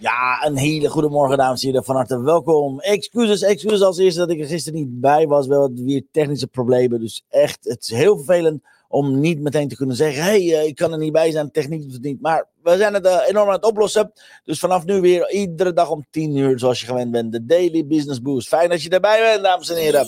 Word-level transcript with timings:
Ja, 0.00 0.46
een 0.46 0.56
hele 0.56 0.88
goede 0.88 1.08
morgen, 1.08 1.38
dames 1.38 1.62
en 1.62 1.68
heren. 1.68 1.84
Van 1.84 1.96
harte 1.96 2.20
welkom. 2.20 2.80
Excuses, 2.80 3.42
excuses 3.42 3.82
als 3.82 3.98
eerste 3.98 4.20
dat 4.20 4.30
ik 4.30 4.40
er 4.40 4.46
gisteren 4.46 4.78
niet 4.78 5.00
bij 5.00 5.26
was. 5.26 5.46
Wel 5.46 5.72
weer 5.74 6.04
technische 6.10 6.46
problemen. 6.46 7.00
Dus 7.00 7.24
echt, 7.28 7.58
het 7.64 7.82
is 7.82 7.90
heel 7.90 8.16
vervelend 8.16 8.62
om 8.92 9.20
niet 9.20 9.40
meteen 9.40 9.68
te 9.68 9.76
kunnen 9.76 9.96
zeggen: 9.96 10.22
hé, 10.22 10.48
hey, 10.48 10.66
ik 10.66 10.74
kan 10.74 10.92
er 10.92 10.98
niet 10.98 11.12
bij 11.12 11.30
zijn, 11.30 11.50
techniek 11.50 11.82
doet 11.82 11.92
het 11.92 12.02
niet. 12.02 12.20
Maar 12.20 12.48
we 12.62 12.76
zijn 12.76 12.94
het 12.94 13.06
uh, 13.06 13.18
enorm 13.28 13.48
aan 13.48 13.54
het 13.54 13.64
oplossen. 13.64 14.12
Dus 14.44 14.58
vanaf 14.58 14.84
nu 14.84 15.00
weer 15.00 15.30
iedere 15.30 15.72
dag 15.72 15.90
om 15.90 16.06
10 16.10 16.36
uur, 16.36 16.58
zoals 16.58 16.80
je 16.80 16.86
gewend 16.86 17.10
bent, 17.10 17.32
de 17.32 17.44
Daily 17.44 17.86
Business 17.86 18.22
Boost. 18.22 18.48
Fijn 18.48 18.68
dat 18.68 18.82
je 18.82 18.88
erbij 18.88 19.20
bent, 19.20 19.44
dames 19.44 19.70
en 19.70 19.76
heren. 19.76 20.06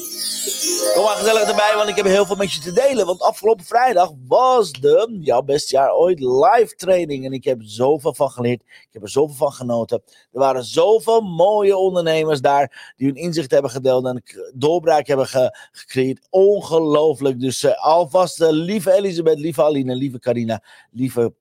Kom 0.95 1.05
maar 1.05 1.17
gezellig 1.17 1.49
erbij, 1.49 1.73
want 1.77 1.89
ik 1.89 1.97
heb 1.97 2.07
heel 2.07 2.27
veel 2.27 2.37
met 2.37 2.53
je 2.53 2.61
te 2.61 2.73
delen. 2.73 3.07
Want 3.07 3.21
afgelopen 3.21 3.65
vrijdag 3.65 4.11
was 4.29 4.73
de 4.73 5.19
jouw 5.21 5.43
beste 5.43 5.75
jaar 5.77 5.95
ooit 5.95 6.21
live 6.21 6.75
training. 6.77 7.25
En 7.25 7.33
ik 7.33 7.45
heb 7.45 7.59
zoveel 7.63 8.15
van 8.15 8.31
geleerd. 8.31 8.61
Ik 8.61 8.89
heb 8.93 9.03
er 9.03 9.09
zoveel 9.09 9.37
van 9.37 9.53
genoten. 9.53 10.03
Er 10.33 10.39
waren 10.39 10.65
zoveel 10.65 11.21
mooie 11.21 11.77
ondernemers 11.77 12.41
daar 12.41 12.95
die 12.97 13.07
hun 13.07 13.17
inzicht 13.17 13.51
hebben 13.51 13.71
gedeeld 13.71 14.07
en 14.07 14.23
doorbraak 14.55 15.07
hebben 15.07 15.27
gecreëerd. 15.73 16.27
Ongelooflijk. 16.31 17.41
Dus 17.41 17.63
uh, 17.63 17.85
alvast 17.85 18.41
uh, 18.41 18.49
lieve 18.73 18.93
Elisabeth, 18.93 19.39
lieve 19.39 19.63
Aline, 19.63 19.95
lieve 19.95 20.19
Carina, 20.19 20.63
lieve 20.91 21.33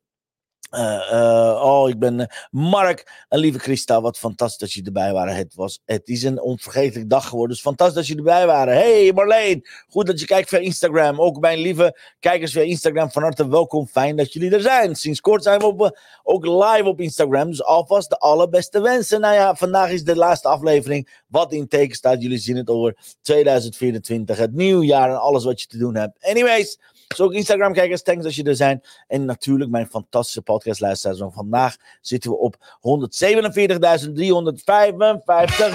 uh, 0.76 1.12
uh, 1.12 1.62
oh, 1.64 1.90
ik 1.90 2.00
ben 2.00 2.20
uh, 2.20 2.26
Mark 2.52 3.26
en 3.30 3.40
lieve 3.40 3.60
Christa. 3.60 4.02
Wat 4.02 4.18
fantastisch 4.18 4.58
dat 4.60 4.74
je 4.74 4.84
erbij 4.84 5.14
waren. 5.14 5.36
Het, 5.36 5.56
was, 5.56 5.82
het 5.86 6.08
is 6.08 6.24
een 6.24 6.42
onvergetelijke 6.42 7.08
dag 7.08 7.28
geworden. 7.28 7.56
Dus 7.56 7.62
fantastisch 7.64 7.96
dat 7.96 8.08
je 8.08 8.16
erbij 8.16 8.46
waren. 8.46 8.74
Hey 8.74 9.12
Marleen, 9.14 9.66
goed 9.90 10.08
dat 10.08 10.20
je 10.20 10.26
kijkt 10.26 10.50
via 10.50 10.60
Instagram. 10.60 11.22
Ook 11.22 11.40
mijn 11.40 11.60
lieve 11.60 11.98
kijkers 12.20 12.52
via 12.52 12.62
Instagram, 12.62 13.12
van 13.12 13.22
harte 13.22 13.50
welkom. 13.50 13.88
Fijn 13.88 14.16
dat 14.16 14.34
jullie 14.34 14.52
er 14.52 14.62
zijn. 14.62 14.96
Sinds 14.96 15.22
kort 15.22 15.44
zijn 15.44 15.60
we 15.60 15.94
ook 16.24 16.46
live 16.46 16.84
op 16.86 17.00
Instagram. 17.00 17.50
Dus 17.50 17.64
alvast 17.64 18.10
de 18.10 18.18
allerbeste 18.18 18.82
wensen. 18.82 19.22
Nou 19.22 19.34
ja, 19.34 19.56
vandaag 19.56 19.90
is 19.90 20.04
de 20.04 20.16
laatste 20.16 20.48
aflevering. 20.48 21.22
Wat 21.28 21.54
in 21.54 21.68
teken 21.68 21.96
staat. 21.96 22.22
Jullie 22.22 22.38
zien 22.38 22.56
het 22.56 22.70
over 22.70 22.98
2024, 23.22 24.38
het 24.38 24.54
nieuwjaar 24.54 25.10
en 25.10 25.22
alles 25.22 25.44
wat 25.44 25.62
je 25.62 25.68
te 25.68 25.78
doen 25.78 25.96
hebt. 25.96 26.26
Anyways. 26.26 26.80
Dus 27.12 27.26
ook 27.26 27.34
Instagram-kijkers, 27.34 28.02
thanks 28.02 28.24
dat 28.24 28.36
je 28.36 28.44
er 28.44 28.56
zijn. 28.56 28.82
En 29.08 29.26
natuurlijk 29.26 29.72
mijn 29.72 29.88
fantastische 29.88 30.42
podcastluisteraars. 30.42 31.20
Want 31.20 31.34
vandaag 31.34 31.76
zitten 32.02 32.32
we 32.32 32.38
op 32.38 32.56
147.355 32.60 32.62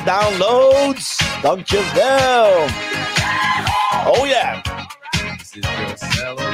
downloads. 0.05 1.17
Dankjewel. 1.43 2.65
Oh 4.07 4.27
ja. 4.27 4.63
Yeah. 5.53 6.46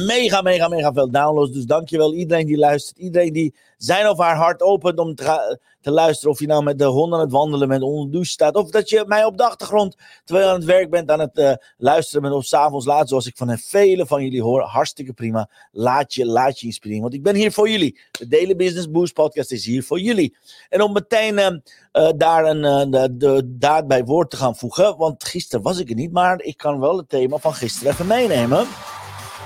Mega, 0.00 0.42
mega, 0.42 0.68
mega 0.68 0.92
veel 0.92 1.10
downloads. 1.10 1.52
Dus 1.52 1.64
dankjewel 1.64 2.14
iedereen 2.14 2.46
die 2.46 2.58
luistert. 2.58 2.98
Iedereen 2.98 3.32
die 3.32 3.54
zijn 3.76 4.08
of 4.08 4.18
haar 4.18 4.36
hart 4.36 4.62
opent 4.62 4.98
om 4.98 5.14
te, 5.14 5.58
te 5.80 5.90
luisteren. 5.90 6.32
Of 6.32 6.40
je 6.40 6.46
nou 6.46 6.62
met 6.62 6.78
de 6.78 6.84
hond 6.84 7.12
aan 7.12 7.20
het 7.20 7.30
wandelen 7.32 7.68
met 7.68 7.82
onder 7.82 8.26
staat. 8.26 8.54
Of 8.54 8.70
dat 8.70 8.88
je 8.88 9.04
mij 9.06 9.24
op 9.24 9.36
de 9.36 9.44
achtergrond, 9.44 9.96
terwijl 10.24 10.46
je 10.46 10.52
aan 10.52 10.58
het 10.58 10.68
werk 10.68 10.90
bent, 10.90 11.10
aan 11.10 11.20
het 11.20 11.38
uh, 11.38 11.52
luisteren 11.76 12.22
bent. 12.22 12.34
Of 12.34 12.44
s'avonds 12.44 12.86
laat, 12.86 13.08
zoals 13.08 13.26
ik 13.26 13.36
van 13.36 13.58
vele 13.58 14.06
van 14.06 14.22
jullie 14.22 14.42
hoor. 14.42 14.60
Hartstikke 14.60 15.12
prima. 15.12 15.48
Laat 15.72 16.14
je, 16.14 16.26
laat 16.26 16.60
je 16.60 16.66
inspireren. 16.66 17.02
Want 17.02 17.14
ik 17.14 17.22
ben 17.22 17.34
hier 17.34 17.52
voor 17.52 17.68
jullie. 17.68 18.00
De 18.10 18.28
Daily 18.28 18.56
Business 18.56 18.90
Boost 18.90 19.14
podcast 19.14 19.52
is 19.52 19.64
hier 19.64 19.82
voor 19.82 20.00
jullie. 20.00 20.36
En 20.68 20.82
om 20.82 20.92
meteen 20.92 21.38
uh, 21.38 21.46
uh, 21.92 22.10
daar 22.16 22.44
een 22.44 22.90
de, 22.90 23.16
de 23.16 23.42
daad 23.44 23.86
bij 23.86 24.04
woord 24.04 24.30
te 24.30 24.36
gaan 24.36 24.56
voegen. 24.56 24.96
Want 24.96 25.24
gisteren 25.24 25.64
was 25.64 25.78
ik 25.78 25.88
er 25.88 25.94
niet. 25.94 26.12
Maar 26.12 26.42
ik 26.42 26.56
kan 26.56 26.80
wel 26.80 26.96
het 26.96 27.08
thema 27.08 27.38
van 27.38 27.54
gisteren 27.54 27.92
even 27.92 28.06
meenemen. 28.06 28.66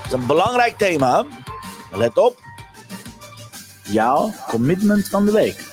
Is 0.07 0.13
een 0.13 0.27
belangrijk 0.27 0.77
thema. 0.77 1.25
Let 1.91 2.17
op 2.17 2.39
jouw 3.83 4.33
commitment 4.47 5.07
van 5.07 5.25
de 5.25 5.31
week. 5.31 5.71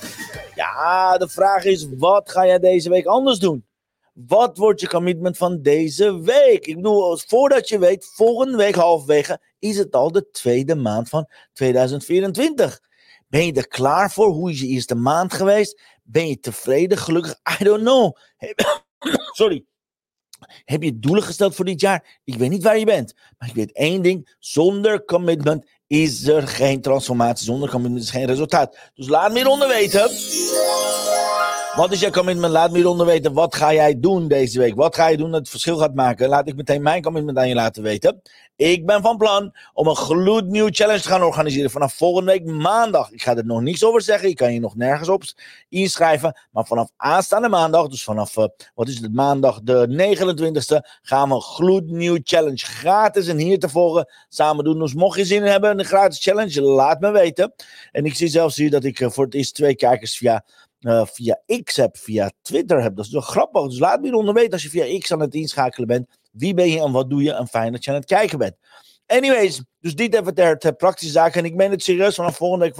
Ja, 0.55 1.17
de 1.17 1.29
vraag 1.29 1.63
is: 1.63 1.87
wat 1.97 2.31
ga 2.31 2.45
jij 2.45 2.59
deze 2.59 2.89
week 2.89 3.05
anders 3.05 3.39
doen? 3.39 3.65
Wat 4.13 4.57
wordt 4.57 4.81
je 4.81 4.87
commitment 4.87 5.37
van 5.37 5.61
deze 5.61 6.19
week? 6.19 6.65
Ik 6.65 6.75
bedoel, 6.75 7.17
voordat 7.17 7.69
je 7.69 7.79
weet, 7.79 8.11
volgende 8.13 8.57
week 8.57 8.75
halverwege 8.75 9.41
is 9.59 9.77
het 9.77 9.95
al 9.95 10.11
de 10.11 10.29
tweede 10.29 10.75
maand 10.75 11.09
van 11.09 11.29
2024. 11.53 12.79
Ben 13.27 13.45
je 13.45 13.53
er 13.53 13.67
klaar 13.67 14.11
voor? 14.11 14.27
Hoe 14.27 14.51
is 14.51 14.59
je 14.59 14.67
eerste 14.67 14.95
maand 14.95 15.33
geweest? 15.33 15.81
Ben 16.03 16.27
je 16.27 16.39
tevreden, 16.39 16.97
gelukkig? 16.97 17.39
I 17.59 17.63
don't 17.63 17.81
know. 17.81 18.17
Sorry. 19.39 19.65
Heb 20.65 20.83
je 20.83 20.99
doelen 20.99 21.23
gesteld 21.23 21.55
voor 21.55 21.65
dit 21.65 21.81
jaar? 21.81 22.19
Ik 22.23 22.35
weet 22.35 22.49
niet 22.49 22.63
waar 22.63 22.77
je 22.77 22.85
bent. 22.85 23.13
Maar 23.37 23.49
ik 23.49 23.55
weet 23.55 23.71
één 23.71 24.01
ding: 24.01 24.35
zonder 24.39 25.05
commitment 25.05 25.65
is 25.87 26.27
er 26.27 26.47
geen 26.47 26.81
transformatie. 26.81 27.45
Zonder 27.45 27.69
commitment 27.69 28.03
is 28.03 28.09
geen 28.11 28.25
resultaat. 28.25 28.77
Dus 28.93 29.07
laat 29.07 29.31
me 29.31 29.37
hieronder 29.37 29.67
weten. 29.67 30.09
Wat 31.75 31.91
is 31.91 31.99
jouw 31.99 32.09
commitment? 32.09 32.53
Laat 32.53 32.71
me 32.71 32.75
hieronder 32.77 33.05
weten. 33.05 33.33
Wat 33.33 33.55
ga 33.55 33.73
jij 33.73 33.99
doen 33.99 34.27
deze 34.27 34.59
week? 34.59 34.75
Wat 34.75 34.95
ga 34.95 35.07
je 35.07 35.17
doen 35.17 35.31
dat 35.31 35.39
het 35.39 35.49
verschil 35.49 35.77
gaat 35.77 35.93
maken? 35.93 36.29
Laat 36.29 36.47
ik 36.47 36.55
meteen 36.55 36.81
mijn 36.81 37.01
commitment 37.01 37.37
aan 37.37 37.47
je 37.47 37.55
laten 37.55 37.83
weten. 37.83 38.21
Ik 38.55 38.85
ben 38.85 39.01
van 39.01 39.17
plan 39.17 39.55
om 39.73 39.87
een 39.87 39.95
gloednieuw 39.95 40.67
challenge 40.71 41.01
te 41.01 41.07
gaan 41.07 41.23
organiseren 41.23 41.71
vanaf 41.71 41.93
volgende 41.93 42.31
week 42.31 42.45
maandag. 42.45 43.11
Ik 43.11 43.21
ga 43.21 43.35
er 43.35 43.45
nog 43.45 43.61
niets 43.61 43.83
over 43.83 44.01
zeggen. 44.01 44.29
Je 44.29 44.35
kan 44.35 44.53
je 44.53 44.59
nog 44.59 44.75
nergens 44.75 45.09
op 45.09 45.23
inschrijven. 45.69 46.39
Maar 46.51 46.65
vanaf 46.65 46.89
aanstaande 46.97 47.49
maandag, 47.49 47.87
dus 47.87 48.03
vanaf, 48.03 48.37
uh, 48.37 48.45
wat 48.75 48.87
is 48.87 48.99
het, 48.99 49.13
maandag 49.13 49.61
de 49.61 49.87
29e, 49.87 50.77
gaan 51.01 51.29
we 51.29 51.35
een 51.35 51.41
gloednieuw 51.41 52.17
challenge 52.23 52.65
gratis 52.65 53.27
en 53.27 53.37
hier 53.37 53.59
te 53.59 53.69
volgen 53.69 54.09
samen 54.29 54.63
doen. 54.63 54.79
Dus 54.79 54.93
mocht 54.93 55.17
je 55.17 55.25
zin 55.25 55.43
hebben 55.43 55.71
in 55.71 55.79
een 55.79 55.85
gratis 55.85 56.23
challenge, 56.23 56.61
laat 56.61 56.99
me 56.99 57.11
weten. 57.11 57.53
En 57.91 58.05
ik 58.05 58.15
zie 58.15 58.27
zelfs 58.27 58.55
hier 58.55 58.69
dat 58.69 58.83
ik 58.83 58.99
uh, 58.99 59.09
voor 59.09 59.25
het 59.25 59.33
eerst 59.33 59.55
twee 59.55 59.75
kijkers 59.75 60.17
via 60.17 60.43
uh, 60.85 61.05
via 61.05 61.41
X 61.63 61.75
heb, 61.75 61.97
via 61.97 62.31
Twitter 62.41 62.81
heb. 62.81 62.95
Dat 62.95 63.05
is 63.05 63.11
wel 63.11 63.21
grappig. 63.21 63.67
Dus 63.67 63.79
laat 63.79 63.99
me 63.99 64.05
hieronder 64.05 64.33
weten 64.33 64.51
als 64.51 64.63
je 64.63 64.69
via 64.69 64.99
X 64.99 65.11
aan 65.11 65.19
het 65.19 65.33
inschakelen 65.33 65.87
bent. 65.87 66.07
Wie 66.31 66.53
ben 66.53 66.69
je 66.69 66.79
en 66.79 66.91
wat 66.91 67.09
doe 67.09 67.23
je? 67.23 67.33
En 67.33 67.47
fijn 67.47 67.71
dat 67.71 67.83
je 67.83 67.91
aan 67.91 67.97
het 67.97 68.05
kijken 68.05 68.37
bent. 68.37 68.55
Anyways, 69.07 69.61
dus 69.79 69.95
dit 69.95 70.15
even 70.15 70.33
ter, 70.33 70.57
ter 70.57 70.75
praktische 70.75 71.13
zaken. 71.13 71.39
En 71.39 71.45
ik 71.45 71.55
meen 71.55 71.71
het 71.71 71.83
serieus, 71.83 72.15
vanaf 72.15 72.35
volgende 72.37 72.65
week, 72.65 72.75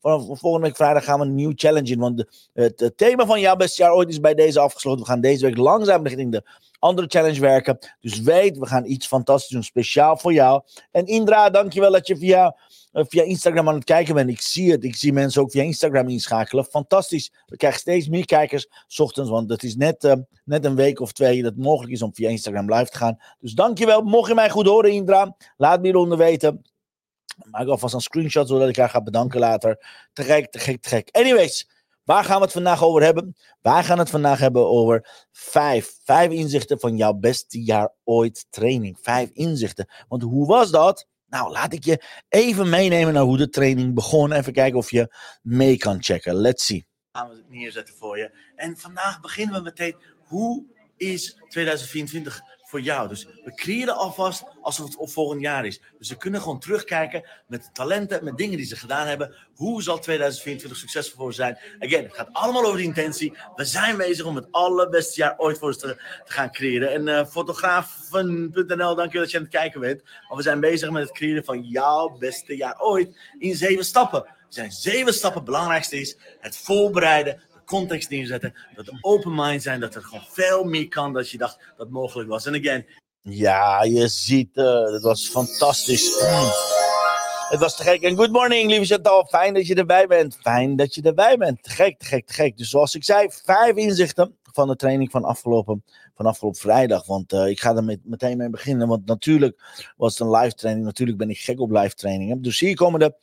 vanaf 0.00 0.38
volgende 0.38 0.74
vrijdag 0.74 1.04
gaan 1.04 1.20
we 1.20 1.26
een 1.26 1.34
nieuw 1.34 1.52
challenge 1.54 1.92
in. 1.92 1.98
Want 1.98 2.24
het, 2.52 2.92
thema 2.96 3.26
van 3.26 3.40
jouw 3.40 3.56
beste 3.56 3.82
jaar 3.82 3.92
ooit 3.92 4.08
is 4.08 4.20
bij 4.20 4.34
deze 4.34 4.60
afgesloten. 4.60 5.00
We 5.00 5.10
gaan 5.10 5.20
deze 5.20 5.46
week 5.46 5.56
langzaam 5.56 6.06
richting 6.06 6.32
de 6.32 6.42
andere 6.78 7.06
challenge 7.06 7.40
werken. 7.40 7.78
Dus 8.00 8.20
weet, 8.20 8.58
we 8.58 8.66
gaan 8.66 8.84
iets 8.84 9.06
fantastisch 9.06 9.50
doen, 9.50 9.62
speciaal 9.62 10.16
voor 10.16 10.32
jou. 10.32 10.62
En 10.90 11.06
Indra, 11.06 11.50
dankjewel 11.50 11.92
dat 11.92 12.06
je 12.06 12.16
via, 12.16 12.56
via 13.04 13.22
Instagram 13.22 13.68
aan 13.68 13.74
het 13.74 13.84
kijken 13.84 14.14
bent. 14.14 14.30
Ik 14.30 14.40
zie 14.40 14.70
het, 14.70 14.84
ik 14.84 14.96
zie 14.96 15.12
mensen 15.12 15.42
ook 15.42 15.50
via 15.50 15.62
Instagram 15.62 16.08
inschakelen. 16.08 16.64
Fantastisch. 16.64 17.32
We 17.46 17.56
krijgen 17.56 17.80
steeds 17.80 18.08
meer 18.08 18.24
kijkers, 18.24 18.68
s 18.86 19.00
ochtends, 19.00 19.30
want 19.30 19.50
het 19.50 19.62
is 19.62 19.76
net, 19.76 20.04
uh, 20.04 20.12
net 20.44 20.64
een 20.64 20.74
week 20.74 21.00
of 21.00 21.12
twee 21.12 21.42
dat 21.42 21.54
het 21.54 21.62
mogelijk 21.62 21.92
is 21.92 22.02
om 22.02 22.14
via 22.14 22.28
Instagram 22.28 22.74
live 22.74 22.90
te 22.90 22.96
gaan. 22.96 23.18
Dus 23.38 23.52
dankjewel. 23.52 24.02
Mocht 24.02 24.28
je 24.28 24.34
mij 24.34 24.50
goed 24.50 24.66
horen, 24.66 24.92
Indra, 24.92 25.36
laat 25.56 25.80
me 25.80 25.86
hieronder 25.86 26.18
weten. 26.18 26.62
Maak 27.50 27.68
alvast 27.68 27.94
een 27.94 28.00
screenshot, 28.00 28.48
zodat 28.48 28.68
ik 28.68 28.76
haar 28.76 28.88
ga 28.88 29.02
bedanken 29.02 29.40
later. 29.40 29.86
Te 30.12 30.22
gek, 30.22 30.50
te 30.50 30.58
gek, 30.58 30.82
te 30.82 30.88
gek. 30.88 31.08
Anyways, 31.10 31.66
Waar 32.06 32.24
gaan 32.24 32.36
we 32.36 32.42
het 32.42 32.52
vandaag 32.52 32.84
over 32.84 33.02
hebben? 33.02 33.36
Wij 33.62 33.84
gaan 33.84 33.98
het 33.98 34.10
vandaag 34.10 34.38
hebben 34.38 34.68
over 34.68 35.26
vijf, 35.32 35.98
vijf 36.04 36.30
inzichten 36.30 36.80
van 36.80 36.96
jouw 36.96 37.12
beste 37.12 37.62
jaar 37.62 37.92
ooit 38.04 38.46
training. 38.50 38.98
Vijf 39.00 39.30
inzichten. 39.32 39.88
Want 40.08 40.22
hoe 40.22 40.46
was 40.46 40.70
dat? 40.70 41.06
Nou, 41.26 41.50
laat 41.50 41.72
ik 41.72 41.84
je 41.84 42.02
even 42.28 42.68
meenemen 42.68 43.14
naar 43.14 43.22
hoe 43.22 43.36
de 43.36 43.48
training 43.48 43.94
begon. 43.94 44.32
Even 44.32 44.52
kijken 44.52 44.78
of 44.78 44.90
je 44.90 45.14
mee 45.42 45.76
kan 45.76 46.02
checken. 46.02 46.34
Let's 46.34 46.66
see. 46.66 46.86
Gaan 47.12 47.28
we 47.28 47.34
het 47.34 47.50
neerzetten 47.50 47.94
voor 47.94 48.18
je. 48.18 48.38
En 48.56 48.76
vandaag 48.76 49.20
beginnen 49.20 49.54
we 49.54 49.60
meteen. 49.62 49.96
Hoe 50.24 50.64
is 50.96 51.42
2024 51.48 52.40
voor 52.66 52.80
jou. 52.80 53.08
Dus 53.08 53.26
we 53.44 53.54
creëren 53.54 53.96
alvast 53.96 54.44
alsof 54.60 54.86
het 54.86 54.96
op 54.96 55.10
volgend 55.10 55.40
jaar 55.40 55.66
is. 55.66 55.80
Dus 55.98 56.08
we 56.08 56.16
kunnen 56.16 56.40
gewoon 56.40 56.58
terugkijken 56.58 57.28
met 57.46 57.70
talenten, 57.72 58.24
met 58.24 58.36
dingen 58.36 58.56
die 58.56 58.66
ze 58.66 58.76
gedaan 58.76 59.06
hebben. 59.06 59.34
Hoe 59.54 59.82
zal 59.82 59.98
2024 59.98 60.78
succesvol 60.78 61.18
voor 61.18 61.32
zijn? 61.32 61.58
Again, 61.78 62.04
het 62.04 62.14
gaat 62.14 62.28
allemaal 62.32 62.64
over 62.64 62.76
de 62.76 62.82
intentie. 62.82 63.36
We 63.54 63.64
zijn 63.64 63.96
bezig 63.96 64.24
om 64.24 64.36
het 64.36 64.46
allerbeste 64.50 65.20
jaar 65.20 65.38
ooit 65.38 65.58
voor 65.58 65.68
ons 65.68 65.78
te, 65.78 66.00
gaan 66.24 66.52
creëren. 66.52 66.92
En 66.92 67.06
uh, 67.06 67.26
fotografen.nl, 67.26 68.94
dankjewel 68.94 69.22
dat 69.22 69.30
je 69.30 69.36
aan 69.36 69.42
het 69.42 69.52
kijken 69.52 69.80
bent. 69.80 70.02
Maar 70.28 70.36
we 70.36 70.42
zijn 70.42 70.60
bezig 70.60 70.90
met 70.90 71.02
het 71.02 71.12
creëren 71.12 71.44
van 71.44 71.62
jouw 71.62 72.16
beste 72.18 72.56
jaar 72.56 72.80
ooit 72.80 73.18
in 73.38 73.54
zeven 73.56 73.84
stappen. 73.84 74.26
zijn 74.48 74.72
zeven 74.72 75.14
stappen. 75.14 75.40
Het 75.40 75.50
belangrijkste 75.50 76.00
is 76.00 76.16
het 76.40 76.56
voorbereiden, 76.56 77.40
de 77.52 77.55
context 77.66 78.10
neerzetten, 78.10 78.54
dat 78.74 78.92
open 79.00 79.34
mind 79.34 79.62
zijn, 79.62 79.80
dat 79.80 79.94
er 79.94 80.02
gewoon 80.02 80.24
veel 80.28 80.64
meer 80.64 80.88
kan 80.88 81.12
dan 81.12 81.24
je 81.26 81.38
dacht 81.38 81.58
dat 81.76 81.90
mogelijk 81.90 82.28
was. 82.28 82.46
En 82.46 82.54
again. 82.54 82.86
Ja, 83.22 83.82
je 83.82 84.08
ziet, 84.08 84.56
uh, 84.56 84.92
het 84.92 85.02
was 85.02 85.28
fantastisch. 85.28 86.20
Mm. 86.22 86.74
Het 87.48 87.60
was 87.60 87.76
te 87.76 87.82
gek. 87.82 88.02
En 88.02 88.16
good 88.16 88.30
morning, 88.30 88.70
lieve 88.70 88.84
Chantal. 88.84 89.26
Fijn 89.26 89.54
dat 89.54 89.66
je 89.66 89.74
erbij 89.74 90.06
bent. 90.06 90.38
Fijn 90.40 90.76
dat 90.76 90.94
je 90.94 91.02
erbij 91.02 91.36
bent. 91.36 91.58
Gek, 91.62 91.94
gek, 91.98 92.30
gek. 92.30 92.56
Dus 92.56 92.70
zoals 92.70 92.94
ik 92.94 93.04
zei, 93.04 93.28
vijf 93.30 93.76
inzichten 93.76 94.36
van 94.42 94.68
de 94.68 94.76
training 94.76 95.10
van 95.10 95.24
afgelopen, 95.24 95.84
van 96.14 96.26
afgelopen 96.26 96.60
vrijdag. 96.60 97.06
Want 97.06 97.32
uh, 97.32 97.46
ik 97.46 97.60
ga 97.60 97.76
er 97.76 97.84
met, 97.84 98.00
meteen 98.04 98.36
mee 98.36 98.50
beginnen. 98.50 98.88
Want 98.88 99.06
natuurlijk 99.06 99.62
was 99.96 100.18
het 100.18 100.28
een 100.28 100.36
live 100.36 100.54
training. 100.54 100.86
Natuurlijk 100.86 101.18
ben 101.18 101.30
ik 101.30 101.38
gek 101.38 101.60
op 101.60 101.70
live 101.70 101.94
trainingen. 101.94 102.42
Dus 102.42 102.60
hier 102.60 102.74
komen 102.74 103.00
de 103.00 103.14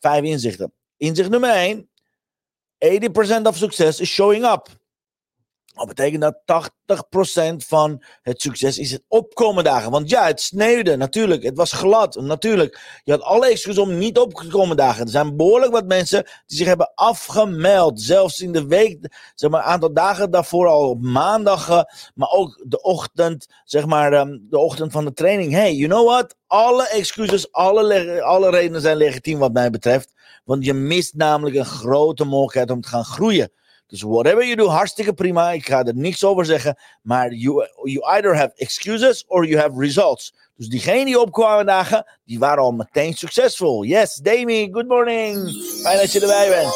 vijf 0.00 0.22
inzichten. 0.22 0.72
Inzicht 0.96 1.30
nummer 1.30 1.50
1. 1.50 1.88
80% 2.82 3.46
of 3.46 3.56
success 3.56 4.00
is 4.00 4.08
showing 4.08 4.44
up. 4.44 4.68
Dat 5.78 5.86
betekent 5.86 6.22
dat 6.22 6.66
80% 7.62 7.66
van 7.66 8.02
het 8.22 8.40
succes 8.40 8.78
is 8.78 8.90
het 8.90 9.02
opkomen 9.08 9.64
dagen. 9.64 9.90
Want 9.90 10.10
ja, 10.10 10.26
het 10.26 10.40
sneeuwde, 10.40 10.96
natuurlijk. 10.96 11.42
Het 11.42 11.56
was 11.56 11.72
glad, 11.72 12.20
natuurlijk. 12.20 13.00
Je 13.04 13.12
had 13.12 13.22
alle 13.22 13.48
excuses 13.48 13.82
om 13.82 13.98
niet 13.98 14.18
op 14.18 14.34
te 14.34 14.48
komen 14.48 14.76
dagen. 14.76 15.04
Er 15.04 15.10
zijn 15.10 15.36
behoorlijk 15.36 15.72
wat 15.72 15.86
mensen 15.86 16.22
die 16.46 16.56
zich 16.56 16.66
hebben 16.66 16.92
afgemeld. 16.94 18.00
Zelfs 18.00 18.40
in 18.40 18.52
de 18.52 18.66
week, 18.66 19.30
zeg 19.34 19.50
maar, 19.50 19.60
een 19.60 19.66
aantal 19.66 19.92
dagen 19.92 20.30
daarvoor 20.30 20.66
al 20.66 20.90
op 20.90 21.02
maandag. 21.02 21.84
Maar 22.14 22.30
ook 22.30 22.64
de 22.66 22.82
ochtend, 22.82 23.46
zeg 23.64 23.86
maar, 23.86 24.12
ehm, 24.12 24.38
de 24.40 24.58
ochtend 24.58 24.92
van 24.92 25.04
de 25.04 25.12
training. 25.12 25.52
Hey, 25.52 25.74
you 25.74 25.88
know 25.88 26.06
what? 26.06 26.36
Alle 26.46 26.88
excuses, 26.88 27.52
alle, 27.52 28.22
alle 28.22 28.50
redenen 28.50 28.80
zijn 28.80 28.96
legitiem 28.96 29.38
wat 29.38 29.52
mij 29.52 29.70
betreft. 29.70 30.12
Want 30.44 30.64
je 30.64 30.74
mist 30.74 31.14
namelijk 31.14 31.56
een 31.56 31.64
grote 31.64 32.24
mogelijkheid 32.24 32.70
om 32.70 32.80
te 32.80 32.88
gaan 32.88 33.04
groeien. 33.04 33.50
Dus 33.88 34.02
whatever 34.02 34.44
you 34.44 34.56
do, 34.56 34.66
hartstikke 34.66 35.12
prima. 35.12 35.52
Ik 35.52 35.66
ga 35.66 35.84
er 35.84 35.94
niks 35.94 36.24
over 36.24 36.44
zeggen. 36.44 36.78
Maar 37.02 37.32
you, 37.32 37.68
you 37.82 38.06
either 38.06 38.36
have 38.36 38.52
excuses 38.54 39.24
or 39.26 39.46
you 39.46 39.60
have 39.60 39.80
results. 39.80 40.34
Dus 40.56 40.68
diegenen 40.68 41.04
die 41.04 41.20
opkwamen 41.20 41.66
dagen, 41.66 42.06
die 42.24 42.38
waren 42.38 42.62
al 42.62 42.72
meteen 42.72 43.14
succesvol. 43.14 43.84
Yes, 43.84 44.14
Demi, 44.14 44.68
good 44.72 44.88
morning. 44.88 45.50
Fijn 45.82 45.98
dat 45.98 46.12
je 46.12 46.20
erbij 46.20 46.48
bent. 46.48 46.72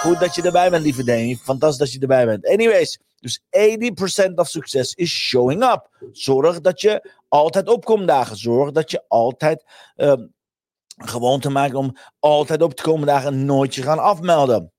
Goed 0.00 0.20
dat 0.20 0.34
je 0.34 0.42
erbij 0.42 0.70
bent, 0.70 0.84
lieve 0.84 1.04
Demi. 1.04 1.36
Fantastisch 1.36 1.78
dat 1.78 1.92
je 1.92 2.00
erbij 2.00 2.26
bent. 2.26 2.46
Anyways, 2.48 2.98
dus 3.16 3.40
80% 4.30 4.34
of 4.34 4.48
succes 4.48 4.94
is 4.94 5.10
showing 5.10 5.62
up. 5.62 5.88
Zorg 6.12 6.60
dat 6.60 6.80
je 6.80 7.10
altijd 7.28 7.68
opkomt 7.68 8.08
dagen. 8.08 8.36
Zorg 8.36 8.70
dat 8.70 8.90
je 8.90 9.04
altijd 9.08 9.64
um, 9.96 10.32
gewoonte 10.96 11.50
maakt 11.50 11.74
om 11.74 11.96
altijd 12.18 12.62
op 12.62 12.74
te 12.74 12.82
komen 12.82 13.06
dagen 13.06 13.32
en 13.32 13.44
nooit 13.44 13.74
je 13.74 13.82
gaan 13.82 13.98
afmelden. 13.98 14.72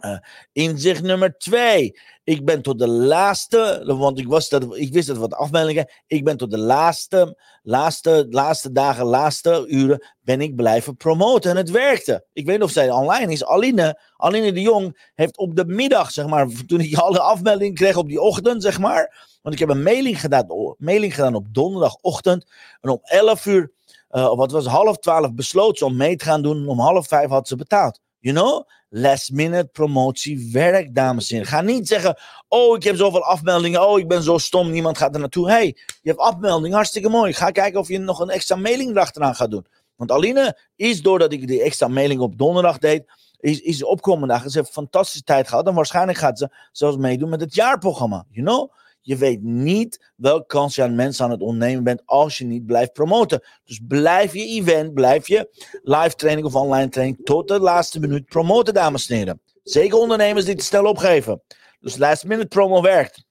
Uh, 0.00 0.18
inzicht 0.52 1.02
nummer 1.02 1.38
twee. 1.38 1.98
Ik 2.24 2.44
ben 2.44 2.62
tot 2.62 2.78
de 2.78 2.88
laatste, 2.88 3.82
want 3.86 4.18
ik, 4.18 4.28
was 4.28 4.48
dat, 4.48 4.76
ik 4.76 4.92
wist 4.92 5.06
dat 5.06 5.16
wat 5.16 5.34
afmeldingen. 5.34 5.90
Ik 6.06 6.24
ben 6.24 6.36
tot 6.36 6.50
de 6.50 6.58
laatste, 6.58 7.38
laatste, 7.62 8.26
laatste 8.30 8.72
dagen, 8.72 9.04
laatste 9.04 9.64
uren 9.68 10.06
ben 10.20 10.40
ik 10.40 10.56
blijven 10.56 10.96
promoten. 10.96 11.50
En 11.50 11.56
het 11.56 11.70
werkte. 11.70 12.24
Ik 12.32 12.46
weet 12.46 12.54
niet 12.54 12.64
of 12.64 12.70
zij 12.70 12.90
online 12.90 13.32
is. 13.32 13.44
Aline, 13.44 14.00
Aline 14.16 14.52
de 14.52 14.60
Jong 14.60 15.10
heeft 15.14 15.38
op 15.38 15.56
de 15.56 15.64
middag, 15.64 16.10
zeg 16.10 16.26
maar, 16.26 16.48
toen 16.66 16.80
ik 16.80 16.96
alle 16.96 17.20
afmeldingen 17.20 17.74
kreeg 17.74 17.96
op 17.96 18.08
die 18.08 18.20
ochtend, 18.20 18.62
zeg 18.62 18.78
maar. 18.78 19.28
Want 19.42 19.54
ik 19.54 19.60
heb 19.60 19.68
een 19.68 19.82
mailing 19.82 20.20
gedaan, 20.20 20.74
mailing 20.78 21.14
gedaan 21.14 21.34
op 21.34 21.46
donderdagochtend. 21.50 22.50
En 22.80 22.90
om 22.90 22.98
11 23.02 23.46
uur, 23.46 23.72
uh, 24.10 24.34
wat 24.34 24.50
was 24.50 24.66
half 24.66 24.96
twaalf, 24.96 25.34
besloot 25.34 25.78
ze 25.78 25.84
om 25.84 25.96
mee 25.96 26.16
te 26.16 26.24
gaan 26.24 26.42
doen. 26.42 26.68
Om 26.68 26.80
half 26.80 27.08
vijf 27.08 27.28
had 27.28 27.48
ze 27.48 27.56
betaald. 27.56 28.00
You 28.18 28.36
know? 28.36 28.68
Last 28.90 29.32
minute 29.32 29.68
promotie 29.72 30.50
werkt, 30.52 30.94
dames 30.94 31.30
en 31.30 31.36
heren. 31.36 31.50
Ga 31.50 31.60
niet 31.60 31.88
zeggen, 31.88 32.18
oh, 32.48 32.76
ik 32.76 32.82
heb 32.82 32.96
zoveel 32.96 33.24
afmeldingen. 33.24 33.88
Oh, 33.88 33.98
ik 33.98 34.08
ben 34.08 34.22
zo 34.22 34.38
stom, 34.38 34.70
niemand 34.70 34.98
gaat 34.98 35.14
er 35.14 35.20
naartoe. 35.20 35.50
hey, 35.50 35.66
je 36.02 36.08
hebt 36.08 36.18
afmelding, 36.18 36.74
hartstikke 36.74 37.08
mooi. 37.08 37.32
Ga 37.32 37.50
kijken 37.50 37.80
of 37.80 37.88
je 37.88 37.98
nog 37.98 38.20
een 38.20 38.30
extra 38.30 38.56
mailing 38.56 38.90
erachteraan 38.90 39.34
gaat 39.34 39.50
doen. 39.50 39.66
Want 39.96 40.12
Aline 40.12 40.58
is 40.76 41.02
doordat 41.02 41.32
ik 41.32 41.46
die 41.46 41.62
extra 41.62 41.88
mailing 41.88 42.20
op 42.20 42.38
donderdag 42.38 42.78
deed, 42.78 43.04
is, 43.38 43.60
is 43.60 43.84
opkomende 43.84 44.34
dagen. 44.34 44.50
Ze 44.50 44.58
heeft 44.58 44.70
fantastische 44.70 45.22
tijd 45.22 45.48
gehad. 45.48 45.66
En 45.66 45.74
waarschijnlijk 45.74 46.18
gaat 46.18 46.38
ze 46.38 46.54
zelfs 46.72 46.96
meedoen 46.96 47.28
met 47.28 47.40
het 47.40 47.54
jaarprogramma. 47.54 48.24
You 48.30 48.46
know? 48.46 48.72
Je 49.00 49.16
weet 49.16 49.42
niet 49.42 50.12
welke 50.16 50.46
kans 50.46 50.74
je 50.74 50.82
aan 50.82 50.94
mensen 50.94 51.24
aan 51.24 51.30
het 51.30 51.40
ondernemen 51.40 51.84
bent 51.84 52.02
als 52.04 52.38
je 52.38 52.44
niet 52.44 52.66
blijft 52.66 52.92
promoten. 52.92 53.42
Dus 53.64 53.80
blijf 53.88 54.32
je 54.32 54.46
event, 54.46 54.94
blijf 54.94 55.28
je 55.28 55.68
live 55.82 56.14
training 56.14 56.46
of 56.46 56.54
online 56.54 56.88
training 56.88 57.24
tot 57.24 57.48
de 57.48 57.60
laatste 57.60 58.00
minuut 58.00 58.24
promoten, 58.24 58.74
dames 58.74 59.08
en 59.08 59.16
heren. 59.16 59.40
Zeker 59.62 59.98
ondernemers 59.98 60.44
die 60.44 60.54
te 60.54 60.64
snel 60.64 60.84
opgeven. 60.84 61.42
Dus 61.80 61.96
last 61.96 62.24
minute 62.24 62.48
promo 62.48 62.82
werkt. 62.82 63.24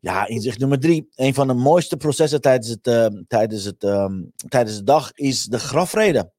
Ja, 0.00 0.26
inzicht 0.26 0.58
nummer 0.58 0.80
drie. 0.80 1.08
Een 1.14 1.34
van 1.34 1.46
de 1.46 1.54
mooiste 1.54 1.96
processen 1.96 2.40
tijdens, 2.40 2.68
het, 2.68 2.86
uh, 2.86 3.06
tijdens, 3.26 3.64
het, 3.64 3.82
uh, 3.82 4.06
tijdens 4.48 4.76
de 4.76 4.84
dag 4.84 5.12
is 5.12 5.44
de 5.44 5.58
grafreden. 5.58 6.32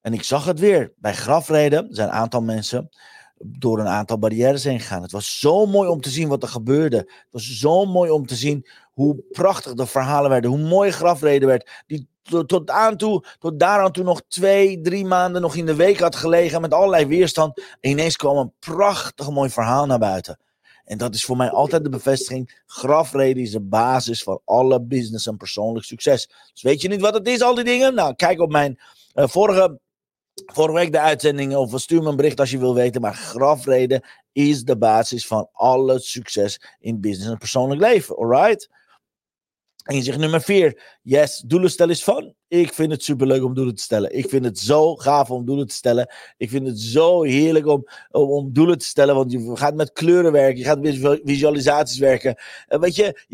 En 0.00 0.12
ik 0.12 0.22
zag 0.22 0.44
het 0.44 0.60
weer. 0.60 0.92
Bij 0.96 1.14
grafreden 1.14 1.86
zijn 1.90 2.08
een 2.08 2.14
aantal 2.14 2.42
mensen 2.42 2.88
door 3.46 3.78
een 3.78 3.88
aantal 3.88 4.18
barrières 4.18 4.64
heen 4.64 4.80
gegaan. 4.80 5.02
Het 5.02 5.12
was 5.12 5.38
zo 5.38 5.66
mooi 5.66 5.88
om 5.88 6.00
te 6.00 6.10
zien 6.10 6.28
wat 6.28 6.42
er 6.42 6.48
gebeurde. 6.48 6.96
Het 6.96 7.28
was 7.30 7.58
zo 7.58 7.84
mooi 7.84 8.10
om 8.10 8.26
te 8.26 8.34
zien 8.34 8.66
hoe 8.92 9.24
prachtig 9.30 9.74
de 9.74 9.86
verhalen 9.86 10.30
werden, 10.30 10.50
hoe 10.50 10.58
mooi 10.58 10.90
grafreden 10.90 11.48
werd. 11.48 11.70
Die 11.86 12.08
tot, 12.46 12.70
aan 12.70 12.96
toe, 12.96 13.24
tot 13.38 13.60
daaraan 13.60 13.92
toe 13.92 14.04
nog 14.04 14.22
twee, 14.28 14.80
drie 14.80 15.04
maanden 15.04 15.42
nog 15.42 15.56
in 15.56 15.66
de 15.66 15.74
week 15.74 16.00
had 16.00 16.16
gelegen 16.16 16.60
met 16.60 16.72
allerlei 16.72 17.06
weerstand. 17.06 17.58
En 17.80 17.90
ineens 17.90 18.16
kwam 18.16 18.36
een 18.36 18.52
prachtig 18.58 19.30
mooi 19.30 19.50
verhaal 19.50 19.86
naar 19.86 19.98
buiten. 19.98 20.38
En 20.84 20.98
dat 20.98 21.14
is 21.14 21.24
voor 21.24 21.36
mij 21.36 21.50
altijd 21.50 21.84
de 21.84 21.90
bevestiging. 21.90 22.62
Grafreden 22.66 23.42
is 23.42 23.50
de 23.50 23.60
basis 23.60 24.22
van 24.22 24.40
alle 24.44 24.82
business 24.82 25.26
en 25.26 25.36
persoonlijk 25.36 25.86
succes. 25.86 26.28
Dus 26.52 26.62
weet 26.62 26.80
je 26.80 26.88
niet 26.88 27.00
wat 27.00 27.14
het 27.14 27.28
is, 27.28 27.42
al 27.42 27.54
die 27.54 27.64
dingen? 27.64 27.94
Nou, 27.94 28.14
kijk 28.14 28.40
op 28.40 28.50
mijn 28.50 28.78
uh, 29.14 29.26
vorige 29.28 29.78
Vorige 30.34 30.74
week 30.78 30.92
de 30.92 31.00
uitzending 31.00 31.54
over 31.54 31.80
stuur 31.80 32.02
me 32.02 32.08
een 32.08 32.16
bericht 32.16 32.40
als 32.40 32.50
je 32.50 32.58
wil 32.58 32.74
weten. 32.74 33.00
Maar 33.00 33.14
grafreden 33.14 34.04
is 34.32 34.64
de 34.64 34.76
basis 34.76 35.26
van 35.26 35.48
alle 35.52 35.98
succes 35.98 36.60
in 36.80 37.00
business 37.00 37.30
en 37.30 37.38
persoonlijk 37.38 37.80
leven. 37.80 38.16
Alright? 38.16 38.68
En 39.84 39.96
je 39.96 40.02
zegt 40.02 40.18
nummer 40.18 40.40
vier, 40.40 40.98
yes, 41.02 41.42
doelen 41.46 41.70
stellen 41.70 41.94
is 41.94 42.02
fun. 42.02 42.34
Ik 42.48 42.72
vind 42.72 42.90
het 42.92 43.04
superleuk 43.04 43.44
om 43.44 43.54
doelen 43.54 43.74
te 43.74 43.82
stellen. 43.82 44.16
Ik 44.16 44.28
vind 44.28 44.44
het 44.44 44.58
zo 44.58 44.96
gaaf 44.96 45.30
om 45.30 45.44
doelen 45.44 45.66
te 45.66 45.74
stellen. 45.74 46.14
Ik 46.36 46.50
vind 46.50 46.66
het 46.66 46.80
zo 46.80 47.22
heerlijk 47.22 47.66
om, 47.66 47.86
om, 48.10 48.30
om 48.30 48.52
doelen 48.52 48.78
te 48.78 48.84
stellen. 48.84 49.14
Want 49.14 49.32
je 49.32 49.56
gaat 49.56 49.74
met 49.74 49.92
kleuren 49.92 50.32
werken. 50.32 50.58
Je 50.58 50.64
gaat 50.64 50.80
met 50.80 51.20
visualisaties 51.24 51.98
werken. 51.98 52.36
En 52.66 52.80
weet 52.80 52.96
je, 52.96 53.24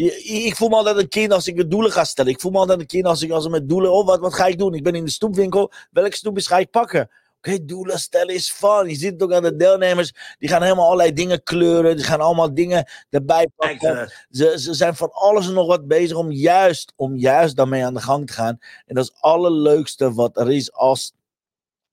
ik 0.47 0.57
voel 0.57 0.69
me 0.69 0.77
altijd 0.77 0.97
een 0.97 1.09
kind 1.09 1.33
als 1.33 1.47
ik 1.47 1.71
doelen 1.71 1.93
ga 1.93 2.05
stellen. 2.05 2.33
Ik 2.33 2.41
voel 2.41 2.53
me 2.53 2.59
altijd 2.59 2.81
een 2.81 2.87
kind 2.87 3.05
als 3.05 3.23
ik 3.23 3.31
als 3.31 3.49
met 3.49 3.69
doelen... 3.69 3.93
Oh, 3.93 4.07
wat, 4.07 4.21
wat 4.21 4.35
ga 4.35 4.47
ik 4.47 4.59
doen? 4.59 4.75
Ik 4.75 4.83
ben 4.83 4.95
in 4.95 5.05
de 5.05 5.11
stoepwinkel. 5.11 5.73
Welke 5.91 6.17
snoepjes 6.17 6.47
ga 6.47 6.59
ik 6.59 6.71
pakken? 6.71 7.11
Oké, 7.41 7.53
okay, 7.53 7.65
doelen 7.65 7.99
stellen 7.99 8.35
is 8.35 8.51
fun. 8.51 8.89
Je 8.89 8.95
ziet 8.95 9.13
het 9.13 9.23
ook 9.23 9.33
aan 9.33 9.43
de 9.43 9.57
deelnemers. 9.57 10.37
Die 10.39 10.49
gaan 10.49 10.63
helemaal 10.63 10.85
allerlei 10.85 11.13
dingen 11.13 11.43
kleuren. 11.43 11.97
Die 11.97 12.05
gaan 12.05 12.21
allemaal 12.21 12.55
dingen 12.55 12.91
erbij 13.11 13.49
pakken. 13.57 14.13
Ze, 14.31 14.55
ze 14.59 14.75
zijn 14.75 14.95
van 14.97 15.13
alles 15.13 15.47
en 15.47 15.53
nog 15.53 15.67
wat 15.67 15.87
bezig 15.87 16.17
om 16.17 16.31
juist, 16.31 16.93
om 16.97 17.17
juist 17.17 17.57
daarmee 17.57 17.85
aan 17.85 17.95
de 17.95 18.01
gang 18.01 18.27
te 18.27 18.33
gaan. 18.33 18.59
En 18.87 18.95
dat 18.95 19.05
is 19.05 19.11
het 19.15 19.23
allerleukste 19.23 20.13
wat 20.13 20.37
er 20.37 20.53
is 20.53 20.73
als 20.73 21.13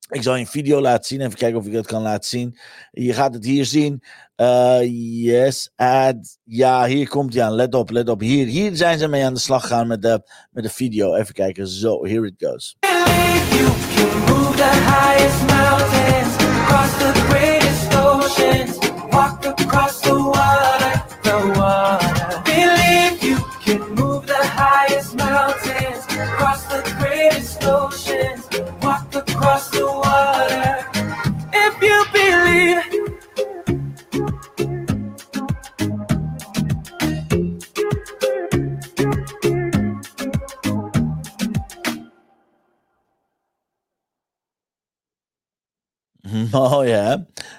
ik 0.10 0.24
zal 0.24 0.36
je 0.36 0.40
een 0.40 0.48
video 0.48 0.82
laten 0.82 1.06
zien. 1.06 1.22
Even 1.22 1.38
kijken 1.38 1.60
of 1.60 1.66
ik 1.66 1.74
het 1.74 1.86
kan 1.86 2.02
laten 2.02 2.30
zien. 2.30 2.58
Je 2.92 3.14
gaat 3.14 3.34
het 3.34 3.46
hier 3.46 3.66
zien. 3.66 4.04
Uh, 4.36 4.80
yes, 5.24 5.72
add. 5.76 6.38
Ja, 6.44 6.86
hier 6.86 7.10
komt 7.10 7.34
hij 7.34 7.44
aan. 7.44 7.54
Let 7.54 7.76
op, 7.76 7.90
let 7.90 8.10
op. 8.10 8.20
Hier, 8.20 8.46
hier 8.48 8.76
zijn 8.76 9.00
ze 9.00 9.08
mee 9.08 9.26
aan 9.26 9.34
de 9.34 9.40
slag 9.40 9.62
gegaan 9.62 9.88
met 9.88 10.02
de, 10.02 10.22
met 10.52 10.64
de 10.64 10.70
video. 10.70 11.16
Even 11.16 11.34
kijken. 11.34 11.68
Zo, 11.68 12.06
here 12.06 12.28
it 12.28 12.34
goes. 12.38 12.76
You. 13.58 13.66
Can 13.66 14.10
move 14.30 14.56
the 14.56 14.74
highest 14.94 15.48
mountains, 15.48 16.38
cross 16.68 16.94
the 17.02 17.12
greatest 17.28 17.57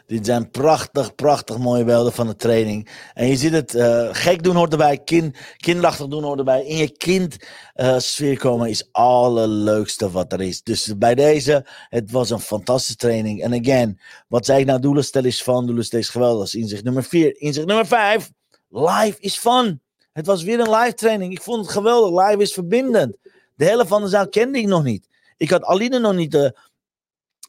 Dit 0.06 0.26
zijn 0.26 0.50
prachtig, 0.50 1.14
prachtig 1.14 1.58
mooie 1.58 1.84
beelden 1.84 2.12
van 2.12 2.26
de 2.26 2.36
training. 2.36 2.88
En 3.14 3.26
je 3.26 3.36
ziet 3.36 3.52
het, 3.52 3.74
uh, 3.74 4.08
gek 4.12 4.42
doen 4.42 4.56
hoort 4.56 4.72
erbij, 4.72 4.98
kind, 4.98 5.36
kinderachtig 5.56 6.06
doen 6.06 6.22
hoort 6.22 6.38
erbij. 6.38 6.64
In 6.64 6.76
je 6.76 6.90
kind 6.90 7.36
uh, 7.76 7.98
sfeer 7.98 8.38
komen 8.38 8.68
is 8.68 8.88
allerleukste 8.92 10.10
wat 10.10 10.32
er 10.32 10.40
is. 10.40 10.62
Dus 10.62 10.98
bij 10.98 11.14
deze, 11.14 11.66
het 11.88 12.10
was 12.10 12.30
een 12.30 12.40
fantastische 12.40 12.96
training. 12.96 13.42
En 13.42 13.54
again, 13.54 14.00
wat 14.28 14.44
zei 14.46 14.60
ik 14.60 14.66
nou, 14.66 14.80
doelen 14.80 15.04
stellen 15.04 15.28
is 15.28 15.42
van, 15.42 15.66
doelen 15.66 15.84
stellen 15.84 16.04
is 16.04 16.10
geweldig. 16.10 16.54
Inzicht 16.54 16.84
nummer 16.84 17.04
vier. 17.04 17.40
Inzicht 17.40 17.66
nummer 17.66 17.86
vijf, 17.86 18.30
live 18.68 19.16
is 19.18 19.36
fun. 19.36 19.80
Het 20.12 20.26
was 20.26 20.42
weer 20.42 20.60
een 20.60 20.70
live 20.70 20.94
training. 20.94 21.32
Ik 21.32 21.42
vond 21.42 21.60
het 21.60 21.70
geweldig. 21.74 22.28
Live 22.28 22.42
is 22.42 22.52
verbindend. 22.52 23.16
De 23.54 23.64
helft 23.64 23.88
van 23.88 24.02
de 24.02 24.08
zaal 24.08 24.28
kende 24.28 24.58
ik 24.58 24.66
nog 24.66 24.84
niet. 24.84 25.08
Ik 25.36 25.50
had 25.50 25.64
Aline 25.64 25.98
nog 25.98 26.14
niet 26.14 26.34
uh, 26.34 26.48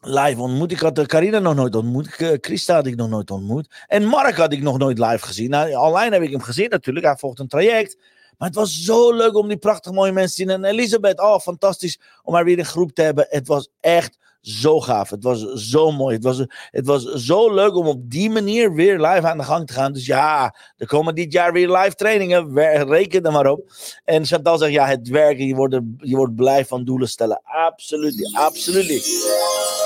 live 0.01 0.41
ontmoet. 0.41 0.71
Ik 0.71 0.79
had 0.79 0.99
uh, 0.99 1.05
Carina 1.05 1.39
nog 1.39 1.55
nooit 1.55 1.75
ontmoet. 1.75 2.19
Uh, 2.19 2.37
Christa 2.41 2.73
had 2.73 2.85
ik 2.85 2.95
nog 2.95 3.09
nooit 3.09 3.31
ontmoet. 3.31 3.67
En 3.87 4.05
Mark 4.05 4.35
had 4.35 4.53
ik 4.53 4.61
nog 4.61 4.77
nooit 4.77 4.99
live 4.99 5.25
gezien. 5.25 5.49
Nou, 5.49 5.75
online 5.75 6.13
heb 6.13 6.21
ik 6.21 6.31
hem 6.31 6.41
gezien 6.41 6.69
natuurlijk. 6.69 7.05
Hij 7.05 7.15
volgt 7.17 7.39
een 7.39 7.47
traject. 7.47 7.97
Maar 8.37 8.47
het 8.47 8.57
was 8.57 8.81
zo 8.81 9.13
leuk 9.13 9.35
om 9.35 9.47
die 9.47 9.57
prachtig 9.57 9.91
mooie 9.91 10.11
mensen 10.11 10.35
te 10.35 10.51
zien. 10.51 10.63
En 10.63 10.71
Elisabeth, 10.71 11.19
oh 11.19 11.39
fantastisch 11.39 11.99
om 12.23 12.33
haar 12.33 12.45
weer 12.45 12.59
een 12.59 12.65
groep 12.65 12.91
te 12.91 13.01
hebben. 13.01 13.25
Het 13.29 13.47
was 13.47 13.69
echt 13.79 14.17
zo 14.41 14.79
gaaf. 14.79 15.09
Het 15.09 15.23
was 15.23 15.53
zo 15.53 15.91
mooi. 15.91 16.15
Het 16.15 16.23
was, 16.23 16.37
het 16.71 16.85
was 16.85 17.03
zo 17.03 17.53
leuk 17.53 17.75
om 17.75 17.87
op 17.87 18.09
die 18.09 18.29
manier 18.29 18.73
weer 18.73 18.99
live 18.99 19.27
aan 19.27 19.37
de 19.37 19.43
gang 19.43 19.67
te 19.67 19.73
gaan. 19.73 19.93
Dus 19.93 20.05
ja, 20.05 20.55
er 20.77 20.87
komen 20.87 21.15
dit 21.15 21.33
jaar 21.33 21.53
weer 21.53 21.71
live 21.71 21.95
trainingen. 21.95 22.53
Reken 22.87 23.23
er 23.23 23.31
maar 23.31 23.47
op. 23.47 23.71
En 24.05 24.25
Chantal 24.25 24.57
zegt, 24.57 24.71
ja, 24.71 24.85
het 24.85 25.07
werken. 25.07 25.45
Je 25.45 25.55
wordt, 25.55 25.79
je 25.97 26.15
wordt 26.15 26.35
blij 26.35 26.65
van 26.65 26.85
doelen 26.85 27.07
stellen. 27.07 27.41
Absoluut, 27.43 28.29
absoluut. 28.33 29.78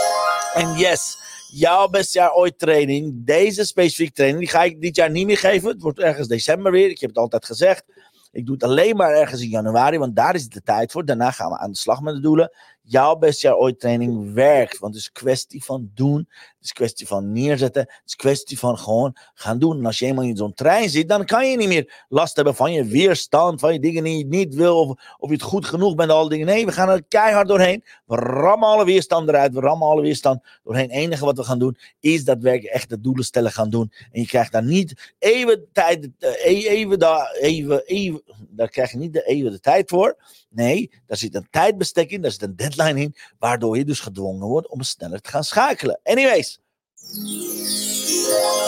En 0.53 0.74
yes, 0.77 1.17
jouw 1.51 1.88
best 1.88 2.13
jaar 2.13 2.33
ooit 2.33 2.60
training. 2.60 3.25
Deze 3.25 3.65
specifieke 3.65 4.13
training, 4.13 4.39
die 4.39 4.50
ga 4.50 4.63
ik 4.63 4.81
dit 4.81 4.95
jaar 4.95 5.10
niet 5.10 5.25
meer 5.25 5.38
geven. 5.38 5.69
Het 5.69 5.81
wordt 5.81 6.00
ergens 6.00 6.27
december 6.27 6.72
weer. 6.72 6.89
Ik 6.89 7.00
heb 7.00 7.10
het 7.10 7.19
altijd 7.19 7.45
gezegd. 7.45 7.83
Ik 8.31 8.45
doe 8.45 8.55
het 8.55 8.63
alleen 8.63 8.95
maar 8.95 9.12
ergens 9.12 9.41
in 9.41 9.50
januari, 9.50 9.98
want 9.98 10.15
daar 10.15 10.36
is 10.36 10.50
de 10.50 10.62
tijd 10.62 10.91
voor. 10.91 11.05
Daarna 11.05 11.31
gaan 11.31 11.50
we 11.50 11.57
aan 11.57 11.72
de 11.72 11.77
slag 11.77 12.01
met 12.01 12.15
de 12.15 12.22
doelen 12.22 12.51
jouw 12.84 13.16
best 13.16 13.42
jaar 13.42 13.56
ooit 13.56 13.80
training 13.80 14.34
werkt. 14.34 14.80
Want 14.80 14.94
het 14.94 15.04
is 15.04 15.12
kwestie 15.12 15.63
van 15.63 15.92
doen. 15.94 16.18
Het 16.18 16.72
is 16.72 16.72
kwestie 16.72 17.08
van 17.08 17.32
neerzetten. 17.32 17.82
Het 17.82 18.02
is 18.06 18.16
kwestie 18.16 18.60
van 18.60 18.78
gewoon 18.78 19.16
gaan 19.34 19.60
doen. 19.60 19.78
En 19.78 19.86
als 19.86 20.00
je 20.00 20.06
eenmaal 20.06 20.24
in 20.24 20.38
zo'n 20.38 20.54
trein 20.54 20.90
zit, 20.90 21.10
dan 21.10 21.25
kan 21.25 21.50
je 21.50 21.58
niet 21.58 21.68
meer 21.68 22.06
last 22.10 22.36
hebben 22.36 22.56
van 22.56 22.72
je 22.72 22.86
weerstand, 22.86 23.60
van 23.60 23.74
je 23.74 23.80
dingen 23.80 24.04
die 24.04 24.18
je 24.18 24.25
niet 24.25 24.56
wil, 24.56 24.80
of, 24.80 25.16
of 25.18 25.30
je 25.30 25.36
het 25.36 25.44
goed 25.44 25.66
genoeg 25.66 25.96
bent, 25.96 26.12
alle 26.12 26.30
dingen. 26.30 26.46
Nee, 26.46 26.66
we 26.66 26.72
gaan 26.72 26.90
er 26.90 27.04
keihard 27.04 27.48
doorheen. 27.48 27.84
We 28.06 28.16
rammen 28.16 28.68
alle 28.68 28.86
weerstand 28.86 29.30
eruit. 29.30 29.54
We 29.54 29.60
rammen 29.60 29.88
alle 29.88 30.02
weerstand 30.02 30.44
doorheen. 30.63 30.90
Het 30.90 30.98
enige 30.98 31.25
wat 31.25 31.38
we 31.38 31.44
gaan 31.44 31.60
doen, 31.60 31.78
is 32.00 32.24
daadwerkelijk 32.24 32.74
echt 32.74 32.90
de 32.90 33.02
doelen 33.02 33.25
stellen 33.25 33.52
gaan 33.52 33.70
doen. 33.70 33.92
En 34.12 34.22
je 34.22 34.28
krijgt 34.28 34.52
daar 34.52 34.63
niet 34.63 35.13
even 35.20 35.68
tijd, 35.72 36.10
eh, 36.20 36.30
e-, 36.46 36.68
even, 36.68 37.00
daar, 37.00 37.32
even, 37.32 37.86
even, 37.86 38.22
daar 38.50 38.70
krijg 38.70 38.92
je 38.92 38.98
niet 38.98 39.13
de 39.13 39.24
even 39.24 39.52
de 39.52 39.60
tijd 39.60 39.90
voor. 39.90 40.18
Nee, 40.50 40.92
daar 41.06 41.18
zit 41.18 41.36
een 41.36 41.48
tijdbestek 41.50 42.12
in, 42.12 42.22
daar 42.22 42.32
zit 42.32 42.42
een 42.42 42.56
deadline 42.56 42.73
in, 42.77 43.15
waardoor 43.39 43.77
je 43.77 43.86
dus 43.86 44.00
gedwongen 44.00 44.48
wordt 44.48 44.68
om 44.68 44.82
sneller 44.82 45.22
te 45.22 45.30
gaan 45.30 45.44
schakelen. 45.44 46.00
Anyways. 46.03 46.60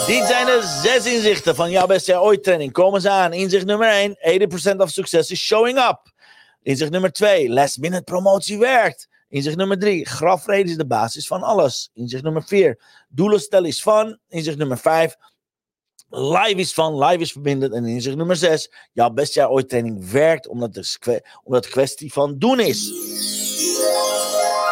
Dit 0.06 0.26
zijn 0.26 0.46
de 0.46 0.80
zes 0.82 1.06
inzichten 1.14 1.54
van 1.54 1.70
jouw 1.70 1.86
beste 1.86 2.10
jaar 2.10 2.22
ooit 2.22 2.42
training. 2.42 2.72
Komen 2.72 3.00
ze 3.00 3.10
aan. 3.10 3.32
Inzicht 3.32 3.66
nummer 3.66 3.88
1, 3.88 4.16
80% 4.74 4.76
of 4.76 4.90
succes 4.90 5.30
is 5.30 5.40
showing 5.40 5.78
up. 5.78 6.00
Inzicht 6.62 6.90
nummer 6.90 7.12
2, 7.12 7.50
last 7.50 7.78
minute 7.78 8.02
promotie 8.02 8.58
werkt. 8.58 9.08
Inzicht 9.28 9.56
nummer 9.56 9.78
3, 9.78 10.06
grafreden 10.06 10.70
is 10.70 10.76
de 10.76 10.86
basis 10.86 11.26
van 11.26 11.42
alles. 11.42 11.90
Inzicht 11.94 12.22
nummer 12.22 12.44
4, 12.44 12.80
doelen 13.08 13.40
stellen 13.40 13.68
is 13.68 13.82
van. 13.82 14.18
Inzicht 14.28 14.58
nummer 14.58 14.78
5, 14.78 15.16
Live 16.10 16.54
is 16.54 16.72
van, 16.72 16.98
live 16.98 17.20
is 17.20 17.32
verbindend. 17.32 17.72
En 17.72 17.84
inzicht 17.84 18.16
nummer 18.16 18.36
6, 18.36 18.70
jouw 18.92 19.10
best 19.10 19.34
jaar 19.34 19.50
ooit 19.50 19.68
training 19.68 20.10
werkt 20.10 20.48
omdat 20.48 20.74
het, 20.74 20.98
omdat 21.42 21.64
het 21.64 21.72
kwestie 21.72 22.12
van 22.12 22.38
doen 22.38 22.60
is. 22.60 22.92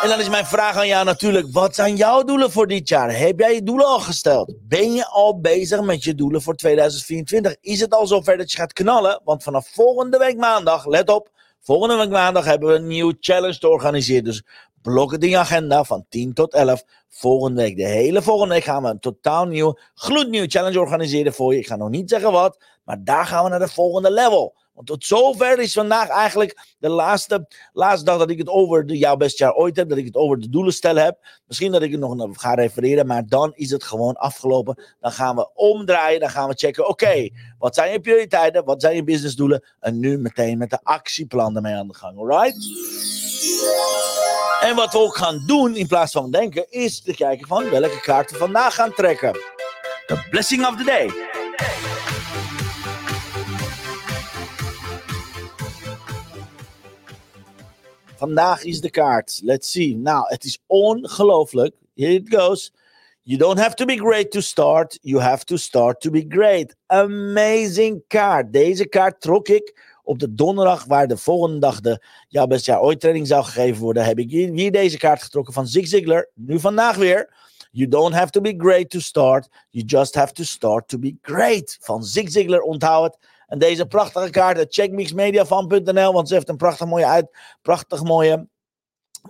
En 0.04 0.10
dan 0.10 0.20
is 0.20 0.28
mijn 0.28 0.46
vraag 0.46 0.76
aan 0.76 0.86
jou 0.86 1.04
natuurlijk, 1.04 1.46
wat 1.52 1.74
zijn 1.74 1.96
jouw 1.96 2.22
doelen 2.22 2.50
voor 2.50 2.66
dit 2.66 2.88
jaar? 2.88 3.18
Heb 3.18 3.38
jij 3.38 3.54
je 3.54 3.62
doelen 3.62 3.86
al 3.86 4.00
gesteld? 4.00 4.54
Ben 4.60 4.92
je 4.92 5.06
al 5.06 5.40
bezig 5.40 5.80
met 5.80 6.04
je 6.04 6.14
doelen 6.14 6.42
voor 6.42 6.54
2024? 6.54 7.56
Is 7.60 7.80
het 7.80 7.94
al 7.94 8.06
zover 8.06 8.36
dat 8.36 8.52
je 8.52 8.58
gaat 8.58 8.72
knallen? 8.72 9.20
Want 9.24 9.42
vanaf 9.42 9.68
volgende 9.68 10.18
week 10.18 10.36
maandag, 10.36 10.86
let 10.86 11.08
op, 11.08 11.30
volgende 11.60 11.96
week 11.96 12.08
maandag 12.08 12.44
hebben 12.44 12.68
we 12.68 12.74
een 12.74 12.86
nieuwe 12.86 13.16
challenge 13.20 13.58
te 13.58 13.68
organiseren. 13.68 14.24
Dus 14.24 14.42
blok 14.82 15.12
het 15.12 15.22
in 15.22 15.30
je 15.30 15.38
agenda 15.38 15.84
van 15.84 16.04
10 16.08 16.32
tot 16.34 16.54
11. 16.54 16.84
Volgende 17.08 17.62
week, 17.62 17.76
de 17.76 17.86
hele 17.86 18.22
volgende 18.22 18.54
week 18.54 18.64
gaan 18.64 18.82
we 18.82 18.88
een 18.88 19.00
totaal 19.00 19.46
nieuw, 19.46 19.78
gloednieuw 19.94 20.44
challenge 20.48 20.80
organiseren 20.80 21.34
voor 21.34 21.52
je. 21.52 21.60
Ik 21.60 21.66
ga 21.66 21.76
nog 21.76 21.88
niet 21.88 22.10
zeggen 22.10 22.32
wat, 22.32 22.64
maar 22.84 23.04
daar 23.04 23.26
gaan 23.26 23.44
we 23.44 23.50
naar 23.50 23.58
de 23.58 23.68
volgende 23.68 24.10
level. 24.10 24.54
Want 24.74 24.86
tot 24.86 25.04
zover 25.04 25.58
is 25.58 25.72
vandaag 25.72 26.08
eigenlijk 26.08 26.74
de 26.78 26.88
laatste, 26.88 27.46
laatste 27.72 28.04
dag 28.04 28.18
dat 28.18 28.30
ik 28.30 28.38
het 28.38 28.48
over 28.48 28.86
de 28.86 28.98
jouw 28.98 29.16
best 29.16 29.38
jaar 29.38 29.54
ooit 29.54 29.76
heb. 29.76 29.88
Dat 29.88 29.98
ik 29.98 30.04
het 30.04 30.16
over 30.16 30.40
de 30.40 30.48
doelen 30.48 30.72
stellen 30.72 31.04
heb. 31.04 31.18
Misschien 31.46 31.72
dat 31.72 31.82
ik 31.82 31.90
het 31.90 32.00
nog 32.00 32.40
ga 32.40 32.54
refereren, 32.54 33.06
maar 33.06 33.26
dan 33.26 33.52
is 33.54 33.70
het 33.70 33.84
gewoon 33.84 34.14
afgelopen. 34.14 34.82
Dan 35.00 35.12
gaan 35.12 35.36
we 35.36 35.54
omdraaien, 35.54 36.20
dan 36.20 36.30
gaan 36.30 36.48
we 36.48 36.54
checken. 36.54 36.88
Oké, 36.88 37.28
wat 37.58 37.74
zijn 37.74 37.92
je 37.92 38.00
prioriteiten? 38.00 38.64
Wat 38.64 38.80
zijn 38.80 38.94
je 38.94 39.04
businessdoelen? 39.04 39.64
En 39.80 40.00
nu 40.00 40.18
meteen 40.18 40.58
met 40.58 40.70
de 40.70 40.78
actieplan 40.82 41.56
ermee 41.56 41.74
aan 41.74 41.88
de 41.88 41.94
gang, 41.94 42.18
alright? 42.18 42.56
En 44.60 44.76
wat 44.76 44.92
we 44.92 44.98
ook 44.98 45.16
gaan 45.16 45.42
doen 45.46 45.76
in 45.76 45.86
plaats 45.86 46.12
van 46.12 46.30
denken, 46.30 46.70
is 46.70 47.02
te 47.02 47.14
kijken 47.14 47.46
van 47.46 47.70
welke 47.70 48.00
kaarten 48.00 48.34
we 48.34 48.42
vandaag 48.42 48.74
gaan 48.74 48.92
trekken. 48.92 49.32
The 50.06 50.26
blessing 50.30 50.66
of 50.66 50.76
the 50.76 50.84
day. 50.84 51.10
Vandaag 58.16 58.64
is 58.64 58.80
de 58.80 58.90
kaart. 58.90 59.40
Let's 59.42 59.70
see. 59.70 59.96
Nou, 59.96 60.24
het 60.28 60.44
is 60.44 60.58
ongelooflijk. 60.66 61.74
Here 61.94 62.12
it 62.12 62.34
goes. 62.34 62.72
You 63.22 63.38
don't 63.38 63.58
have 63.58 63.74
to 63.74 63.84
be 63.84 63.96
great 63.96 64.30
to 64.30 64.40
start. 64.40 64.98
You 65.02 65.22
have 65.22 65.44
to 65.44 65.56
start 65.56 66.00
to 66.00 66.10
be 66.10 66.24
great. 66.28 66.74
Amazing 66.86 68.02
kaart. 68.08 68.52
Deze 68.52 68.88
kaart 68.88 69.20
trok 69.20 69.48
ik 69.48 69.80
op 70.02 70.18
de 70.18 70.34
donderdag, 70.34 70.84
waar 70.84 71.06
de 71.06 71.16
volgende 71.16 71.58
dag 71.58 71.80
de 71.80 72.04
Ja 72.28 72.46
Best 72.46 72.66
Jaar 72.66 72.80
Ooit 72.80 73.00
training 73.00 73.26
zou 73.26 73.44
gegeven 73.44 73.82
worden, 73.82 74.04
heb 74.04 74.18
ik 74.18 74.30
hier 74.30 74.72
deze 74.72 74.98
kaart 74.98 75.22
getrokken 75.22 75.54
van 75.54 75.66
Zig 75.66 75.86
Ziglar. 75.86 76.28
Nu 76.34 76.60
vandaag 76.60 76.96
weer. 76.96 77.34
You 77.70 77.88
don't 77.88 78.14
have 78.14 78.30
to 78.30 78.40
be 78.40 78.54
great 78.56 78.90
to 78.90 79.00
start. 79.00 79.48
You 79.70 79.84
just 79.86 80.14
have 80.14 80.32
to 80.32 80.44
start 80.44 80.88
to 80.88 80.98
be 80.98 81.16
great. 81.22 81.76
Van 81.80 82.04
Zig 82.04 82.30
Ziglar, 82.30 82.60
onthoud 82.60 83.04
het. 83.04 83.18
En 83.54 83.60
deze 83.60 83.86
prachtige 83.86 84.30
kaart, 84.30 84.74
checkmixmediafan.nl, 84.74 86.12
want 86.12 86.28
ze 86.28 86.34
heeft 86.34 86.48
een 86.48 86.56
prachtig 86.56 86.86
mooie, 86.86 87.06
uit, 87.06 87.26
prachtig 87.62 88.02
mooie 88.02 88.48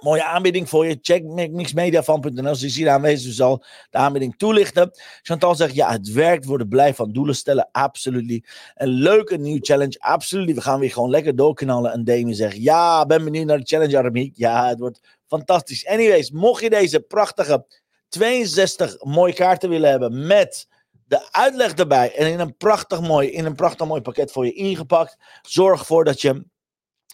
Mooie 0.01 0.25
aanbieding 0.25 0.69
voor 0.69 0.87
je. 0.87 0.99
Check 1.01 1.23
mixmediafan.nl. 1.51 2.55
Ze 2.55 2.67
is 2.67 2.77
hier 2.77 2.89
aanwezig, 2.89 3.27
dus 3.27 3.37
zal 3.37 3.65
de 3.91 3.99
aanbieding 3.99 4.37
toelichten. 4.37 4.91
Chantal 5.23 5.55
zegt, 5.55 5.75
ja, 5.75 5.91
het 5.91 6.13
werkt. 6.13 6.45
Worden 6.45 6.69
blij 6.69 6.95
van 6.95 7.13
doelen 7.13 7.35
stellen. 7.35 7.69
Absoluut. 7.73 8.49
Een 8.75 8.89
leuke 8.89 9.37
nieuwe 9.37 9.61
challenge. 9.61 9.99
Absoluut. 9.99 10.55
We 10.55 10.61
gaan 10.61 10.81
weer 10.81 10.93
gewoon 10.93 11.11
lekker 11.11 11.37
doorknallen. 11.37 11.93
En 11.93 12.05
Demi 12.05 12.35
zegt, 12.35 12.57
ja, 12.57 13.07
ben 13.07 13.25
benieuwd 13.25 13.47
naar 13.47 13.59
de 13.59 13.67
challenge, 13.67 13.99
Aramiek. 13.99 14.37
Ja, 14.37 14.69
het 14.69 14.79
wordt 14.79 15.01
fantastisch. 15.27 15.87
Anyways, 15.87 16.31
mocht 16.31 16.63
je 16.63 16.71
deze 16.71 17.01
prachtige 17.01 17.67
62 18.09 19.05
mooie 19.05 19.35
kaarten 19.35 19.69
willen 19.69 19.91
hebben 19.91 20.27
met 20.27 20.67
de 21.07 21.33
uitleg 21.33 21.73
erbij 21.73 22.15
en 22.15 22.33
in 22.33 22.41
een 22.41 22.57
prachtig 22.57 23.01
mooi, 23.01 23.31
in 23.31 23.45
een 23.45 23.55
prachtig 23.55 23.87
mooi 23.87 24.01
pakket 24.01 24.33
voor 24.33 24.45
je 24.47 24.53
ingepakt. 24.53 25.17
Zorg 25.43 25.81
ervoor 25.81 26.05
dat 26.05 26.21
je 26.21 26.47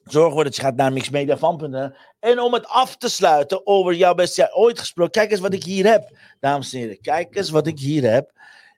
Zorg 0.04 0.26
ervoor 0.26 0.44
dat 0.44 0.56
je 0.56 0.62
gaat 0.62 0.76
naar 0.76 0.92
mixmediafan.nl. 0.92 1.90
En 2.20 2.40
om 2.40 2.52
het 2.52 2.66
af 2.66 2.96
te 2.96 3.08
sluiten 3.08 3.66
over 3.66 3.94
jouw 3.94 4.14
best 4.14 4.36
jaar 4.36 4.52
ooit 4.52 4.78
gesproken. 4.78 5.12
Kijk 5.12 5.30
eens 5.30 5.40
wat 5.40 5.52
ik 5.52 5.64
hier 5.64 5.86
heb, 5.86 6.18
dames 6.40 6.72
en 6.72 6.78
heren. 6.78 7.00
Kijk 7.00 7.36
eens 7.36 7.50
wat 7.50 7.66
ik 7.66 7.78
hier 7.78 8.10
heb. 8.10 8.32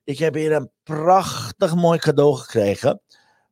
Ik 0.05 0.19
heb 0.19 0.35
hier 0.35 0.53
een 0.53 0.71
prachtig 0.83 1.75
mooi 1.75 1.99
cadeau 1.99 2.37
gekregen 2.37 3.01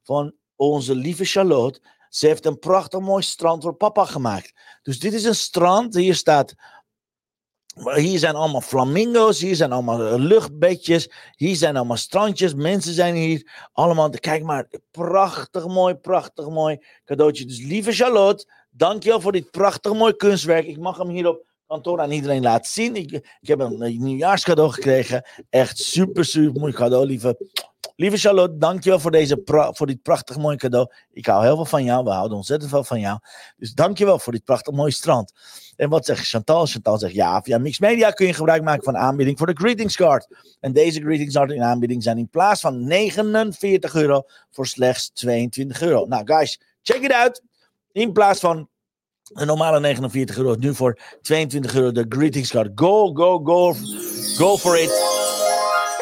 van 0.03 0.35
onze 0.57 0.95
lieve 0.95 1.25
Charlotte. 1.25 1.81
Ze 2.09 2.27
heeft 2.27 2.47
een 2.47 2.59
prachtig 2.59 3.01
mooi 3.01 3.23
strand 3.23 3.63
voor 3.63 3.75
papa 3.75 4.05
gemaakt. 4.05 4.53
Dus 4.83 4.99
dit 4.99 5.13
is 5.13 5.25
een 5.25 5.35
strand. 5.35 5.95
Hier 5.95 6.15
staat 6.15 6.55
hier 7.75 8.19
zijn 8.19 8.35
allemaal 8.35 8.61
flamingo's, 8.61 9.41
hier 9.41 9.57
zijn 9.57 9.73
allemaal 9.73 10.07
eh, 10.07 10.15
luchtbedjes, 10.17 11.11
hier 11.37 11.57
zijn 11.57 11.77
allemaal 11.77 11.97
strandjes, 11.97 12.55
mensen 12.55 12.93
zijn 12.93 13.15
hier 13.15 13.69
allemaal. 13.73 14.11
Kijk 14.11 14.43
maar, 14.43 14.69
prachtig 14.91 15.67
mooi, 15.67 15.95
prachtig 15.95 16.49
mooi 16.49 16.79
cadeautje. 17.05 17.47
Dus 17.47 17.63
lieve 17.63 17.93
Charlotte, 17.93 18.47
dankjewel 18.71 19.21
voor 19.21 19.33
dit 19.33 19.51
prachtig 19.51 19.93
mooi 19.93 20.17
kunstwerk. 20.17 20.67
Ik 20.67 20.79
mag 20.79 20.99
hem 20.99 21.09
hier 21.09 21.29
op 21.29 21.45
kantoor 21.67 22.01
aan 22.01 22.11
iedereen 22.11 22.43
laten 22.43 22.71
zien. 22.71 22.97
Ik, 22.97 23.13
ik 23.41 23.49
heb 23.49 23.61
een, 23.61 23.83
een 23.83 24.03
nieuwjaarscadeau 24.03 24.73
gekregen. 24.73 25.25
Echt 25.51 25.79
super, 25.79 26.25
super 26.25 26.61
mooi 26.61 26.73
cadeau, 26.73 27.07
lieve 27.07 27.37
Lieve 28.01 28.17
Charlotte, 28.17 28.57
dankjewel 28.57 29.01
voor, 29.01 29.11
deze 29.11 29.43
voor 29.73 29.87
dit 29.87 30.03
prachtig 30.03 30.37
mooie 30.37 30.57
cadeau. 30.57 30.91
Ik 31.13 31.27
hou 31.27 31.45
heel 31.45 31.57
veel 31.57 31.65
van 31.65 31.85
jou. 31.85 32.05
We 32.05 32.11
houden 32.11 32.37
ontzettend 32.37 32.71
veel 32.71 32.85
van 32.85 33.01
jou. 33.01 33.19
Dus 33.57 33.73
dankjewel 33.73 34.19
voor 34.19 34.33
dit 34.33 34.45
prachtig 34.45 34.75
mooie 34.75 34.91
strand. 34.91 35.33
En 35.77 35.89
wat 35.89 36.05
zegt 36.05 36.29
Chantal? 36.29 36.67
Chantal 36.67 36.99
zegt 36.99 37.15
ja, 37.15 37.43
via 37.43 37.59
Mix 37.59 37.79
Media 37.79 38.11
kun 38.11 38.27
je 38.27 38.35
gebruik 38.35 38.63
maken 38.63 38.85
van 38.85 38.97
aanbieding 38.97 39.39
voor 39.39 39.47
de 39.47 39.57
greetings 39.57 39.97
card. 39.97 40.57
En 40.61 40.73
deze 40.73 41.01
greetings 41.01 41.35
card 41.35 41.51
in 41.51 41.63
aanbieding 41.63 42.03
zijn 42.03 42.19
in 42.19 42.29
plaats 42.29 42.61
van 42.61 42.85
49 42.85 43.95
euro 43.95 44.23
voor 44.51 44.67
slechts 44.67 45.11
22 45.11 45.83
euro. 45.83 46.07
Nou 46.07 46.23
guys, 46.25 46.61
check 46.83 47.03
it 47.03 47.13
out. 47.13 47.43
In 47.93 48.13
plaats 48.13 48.41
van 48.41 48.69
de 49.23 49.45
normale 49.45 49.81
49 49.81 50.37
euro, 50.37 50.55
nu 50.59 50.75
voor 50.75 50.99
22 51.21 51.75
euro 51.75 51.93
de 51.93 52.07
greetings 52.09 52.51
card. 52.51 52.71
Go, 52.75 53.15
go, 53.15 53.41
go, 53.45 53.75
go 54.37 54.57
for 54.57 54.79
it. 54.79 55.20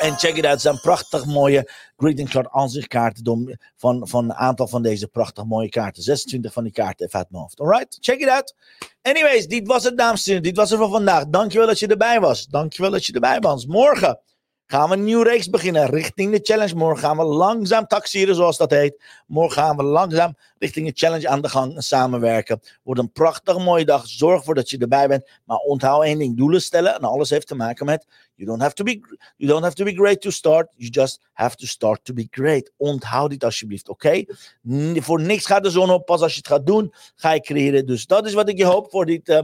En 0.00 0.18
check 0.18 0.36
it 0.36 0.44
out, 0.44 0.52
het 0.52 0.60
zijn 0.60 0.80
prachtig 0.80 1.26
mooie 1.26 1.70
greeting 1.96 2.30
card 2.30 2.48
aanzichtkaarten 2.50 3.58
van, 3.76 4.08
van 4.08 4.24
een 4.24 4.34
aantal 4.34 4.68
van 4.68 4.82
deze 4.82 5.08
prachtig 5.08 5.44
mooie 5.44 5.68
kaarten. 5.68 6.02
26 6.02 6.52
van 6.52 6.62
die 6.62 6.72
kaarten 6.72 7.06
even 7.06 7.18
uit 7.18 7.30
mijn 7.30 7.42
hoofd. 7.42 7.60
Alright, 7.60 7.98
check 8.00 8.20
it 8.20 8.28
out. 8.28 8.54
Anyways, 9.02 9.46
dit 9.46 9.66
was 9.66 9.84
het 9.84 9.98
dames 9.98 10.20
en 10.20 10.28
heren. 10.28 10.42
Dit 10.42 10.56
was 10.56 10.70
het 10.70 10.78
voor 10.78 10.90
vandaag. 10.90 11.26
Dankjewel 11.26 11.66
dat 11.66 11.78
je 11.78 11.86
erbij 11.86 12.20
was. 12.20 12.46
Dankjewel 12.46 12.90
dat 12.90 13.06
je 13.06 13.12
erbij 13.12 13.40
was. 13.40 13.66
Morgen 13.66 14.20
gaan 14.66 14.88
we 14.88 14.96
een 14.96 15.04
nieuwe 15.04 15.24
reeks 15.24 15.50
beginnen 15.50 15.86
richting 15.86 16.32
de 16.32 16.40
challenge. 16.42 16.74
Morgen 16.74 16.98
gaan 16.98 17.16
we 17.16 17.24
langzaam 17.24 17.86
taxieren, 17.86 18.34
zoals 18.34 18.56
dat 18.56 18.70
heet. 18.70 19.04
Morgen 19.26 19.62
gaan 19.62 19.76
we 19.76 19.82
langzaam 19.82 20.36
richting 20.58 20.86
de 20.86 20.92
challenge 20.94 21.28
aan 21.28 21.42
de 21.42 21.48
gang 21.48 21.74
en 21.74 21.82
samenwerken. 21.82 22.60
Wordt 22.82 23.00
een 23.00 23.12
prachtig 23.12 23.58
mooie 23.58 23.84
dag. 23.84 24.06
Zorg 24.06 24.38
ervoor 24.38 24.54
dat 24.54 24.70
je 24.70 24.78
erbij 24.78 25.08
bent. 25.08 25.30
Maar 25.44 25.56
onthoud 25.56 26.02
één 26.02 26.18
ding: 26.18 26.36
doelen 26.36 26.62
stellen. 26.62 26.94
En 26.94 27.00
alles 27.00 27.30
heeft 27.30 27.46
te 27.46 27.54
maken 27.54 27.86
met: 27.86 28.06
you 28.38 28.46
don't 28.46 28.60
have 28.60 28.74
to 28.74 28.84
be, 28.84 29.00
you 29.36 29.50
don't 29.50 29.62
have 29.62 29.74
to 29.74 29.84
be 29.84 29.92
great 29.92 30.20
to 30.20 30.30
start. 30.30 30.68
You 30.76 30.90
just 30.90 31.20
have 31.32 31.56
to 31.56 31.66
start 31.66 32.04
to 32.04 32.12
be 32.12 32.26
great. 32.30 32.70
Onthoud 32.76 33.30
dit 33.30 33.44
alsjeblieft, 33.44 33.88
oké? 33.88 34.24
Voor 34.94 35.20
niks 35.20 35.46
gaat 35.46 35.62
de 35.62 35.70
zon 35.70 35.90
op. 35.90 36.06
Pas 36.06 36.20
als 36.20 36.32
je 36.32 36.38
het 36.38 36.48
gaat 36.48 36.66
doen, 36.66 36.92
ga 37.14 37.32
je 37.32 37.40
creëren. 37.40 37.86
Dus 37.86 38.06
dat 38.06 38.26
is 38.26 38.32
wat 38.32 38.48
ik 38.48 38.58
je 38.58 38.64
hoop 38.64 38.90
voor 38.90 39.06
dit. 39.06 39.28
Uh, 39.28 39.40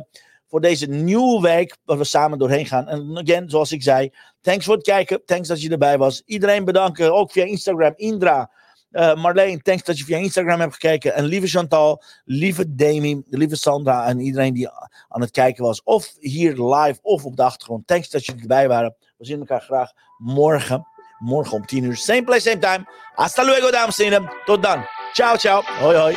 voor 0.46 0.60
deze 0.60 0.86
nieuwe 0.86 1.40
week 1.40 1.76
waar 1.84 1.98
we 1.98 2.04
samen 2.04 2.38
doorheen 2.38 2.66
gaan. 2.66 2.88
En 2.88 3.18
again, 3.18 3.50
zoals 3.50 3.72
ik 3.72 3.82
zei, 3.82 4.10
thanks 4.40 4.64
voor 4.64 4.74
het 4.74 4.84
kijken. 4.84 5.24
Thanks 5.24 5.48
dat 5.48 5.62
je 5.62 5.70
erbij 5.70 5.98
was. 5.98 6.22
Iedereen 6.24 6.64
bedanken, 6.64 7.14
ook 7.14 7.32
via 7.32 7.44
Instagram. 7.44 7.92
Indra, 7.96 8.50
uh, 8.94 9.14
Marleen, 9.14 9.62
thanks 9.62 9.82
dat 9.82 9.98
je 9.98 10.04
via 10.04 10.16
Instagram 10.16 10.60
hebt 10.60 10.72
gekeken. 10.72 11.14
En 11.14 11.24
lieve 11.24 11.46
Chantal, 11.46 12.02
lieve 12.24 12.74
Demi, 12.74 13.22
lieve 13.30 13.56
Sandra 13.56 14.06
en 14.06 14.20
iedereen 14.20 14.54
die 14.54 14.68
aan 15.08 15.20
het 15.20 15.30
kijken 15.30 15.64
was. 15.64 15.82
Of 15.82 16.12
hier 16.18 16.50
live 16.50 16.98
of 17.02 17.24
op 17.24 17.36
de 17.36 17.42
achtergrond. 17.42 17.86
Thanks 17.86 18.10
dat 18.10 18.26
jullie 18.26 18.40
erbij 18.40 18.68
waren. 18.68 18.94
We 19.16 19.24
zien 19.24 19.38
elkaar 19.38 19.60
graag 19.60 19.90
morgen. 20.18 20.86
Morgen 21.18 21.56
om 21.56 21.66
10 21.66 21.84
uur. 21.84 21.96
Same 21.96 22.24
place, 22.24 22.40
same 22.40 22.58
time. 22.58 22.84
Hasta 23.14 23.44
luego, 23.44 23.70
dames 23.70 23.98
en 23.98 24.04
heren. 24.04 24.32
Tot 24.44 24.62
dan. 24.62 24.84
Ciao, 25.12 25.36
ciao. 25.36 25.62
Hoi, 25.80 25.96
hoi. 25.96 26.16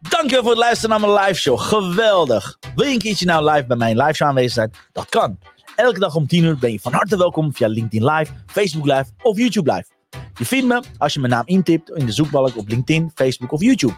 Dankjewel 0.00 0.42
voor 0.42 0.50
het 0.50 0.60
luisteren 0.60 1.00
naar 1.00 1.10
mijn 1.10 1.26
live 1.26 1.40
show. 1.40 1.58
Geweldig. 1.58 2.58
Wil 2.74 2.86
je 2.86 2.92
een 2.92 2.98
keertje 2.98 3.26
nou 3.26 3.50
live 3.50 3.66
bij 3.66 3.76
mijn 3.76 3.96
live 3.96 4.12
show 4.12 4.28
aanwezig 4.28 4.52
zijn? 4.52 4.72
Dat 4.92 5.08
kan. 5.08 5.38
Elke 5.76 5.98
dag 5.98 6.14
om 6.14 6.26
10 6.26 6.44
uur 6.44 6.58
ben 6.58 6.72
je 6.72 6.80
van 6.80 6.92
harte 6.92 7.16
welkom 7.16 7.54
via 7.54 7.68
LinkedIn 7.68 8.04
Live, 8.04 8.32
Facebook 8.46 8.86
Live 8.86 9.06
of 9.22 9.36
YouTube 9.36 9.72
Live. 9.72 9.97
Je 10.38 10.44
vindt 10.44 10.66
me 10.66 10.82
als 10.98 11.14
je 11.14 11.20
mijn 11.20 11.32
naam 11.32 11.46
intipt 11.46 11.90
in 11.90 12.06
de 12.06 12.12
zoekbalk 12.12 12.56
op 12.56 12.68
LinkedIn, 12.68 13.10
Facebook 13.14 13.52
of 13.52 13.60
YouTube. 13.60 13.94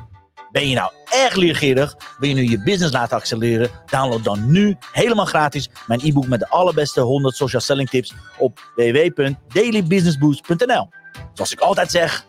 Ben 0.52 0.68
je 0.68 0.74
nou 0.74 0.92
erg 1.10 1.34
leergierig? 1.34 1.96
Wil 2.18 2.28
je 2.28 2.34
nu 2.34 2.50
je 2.50 2.62
business 2.62 2.92
laten 2.92 3.16
accelereren? 3.16 3.70
Download 3.86 4.24
dan 4.24 4.50
nu 4.50 4.76
helemaal 4.92 5.24
gratis 5.24 5.68
mijn 5.86 6.00
e-book 6.02 6.26
met 6.26 6.40
de 6.40 6.48
allerbeste 6.48 7.00
100 7.00 7.36
social 7.36 7.60
selling 7.60 7.88
tips 7.88 8.14
op 8.38 8.72
www.dailybusinessboost.nl. 8.74 10.88
Zoals 11.32 11.52
ik 11.52 11.60
altijd 11.60 11.90
zeg, 11.90 12.26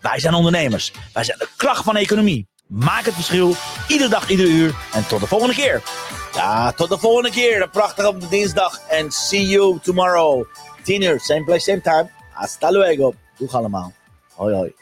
wij 0.00 0.18
zijn 0.18 0.34
ondernemers. 0.34 0.92
Wij 1.12 1.24
zijn 1.24 1.38
de 1.38 1.48
kracht 1.56 1.84
van 1.84 1.94
de 1.94 2.00
economie. 2.00 2.46
Maak 2.66 3.04
het 3.04 3.14
verschil, 3.14 3.54
iedere 3.88 4.10
dag, 4.10 4.30
ieder 4.30 4.46
uur. 4.46 4.74
En 4.92 5.06
tot 5.06 5.20
de 5.20 5.26
volgende 5.26 5.54
keer. 5.54 5.82
Ja, 6.34 6.72
tot 6.72 6.88
de 6.88 6.98
volgende 6.98 7.30
keer. 7.30 7.62
Een 7.62 7.70
prachtige 7.70 8.14
dinsdag. 8.28 8.80
En 8.88 9.10
see 9.10 9.46
you 9.46 9.78
tomorrow. 9.82 10.46
10 10.82 11.02
uur, 11.02 11.20
same 11.20 11.44
place, 11.44 11.60
same 11.60 11.80
time. 11.80 12.10
Hasta 12.32 12.70
luego. 12.70 13.14
Doeg 13.42 13.54
allemaal. 13.54 13.92
Hoi 14.36 14.54
hoi. 14.54 14.81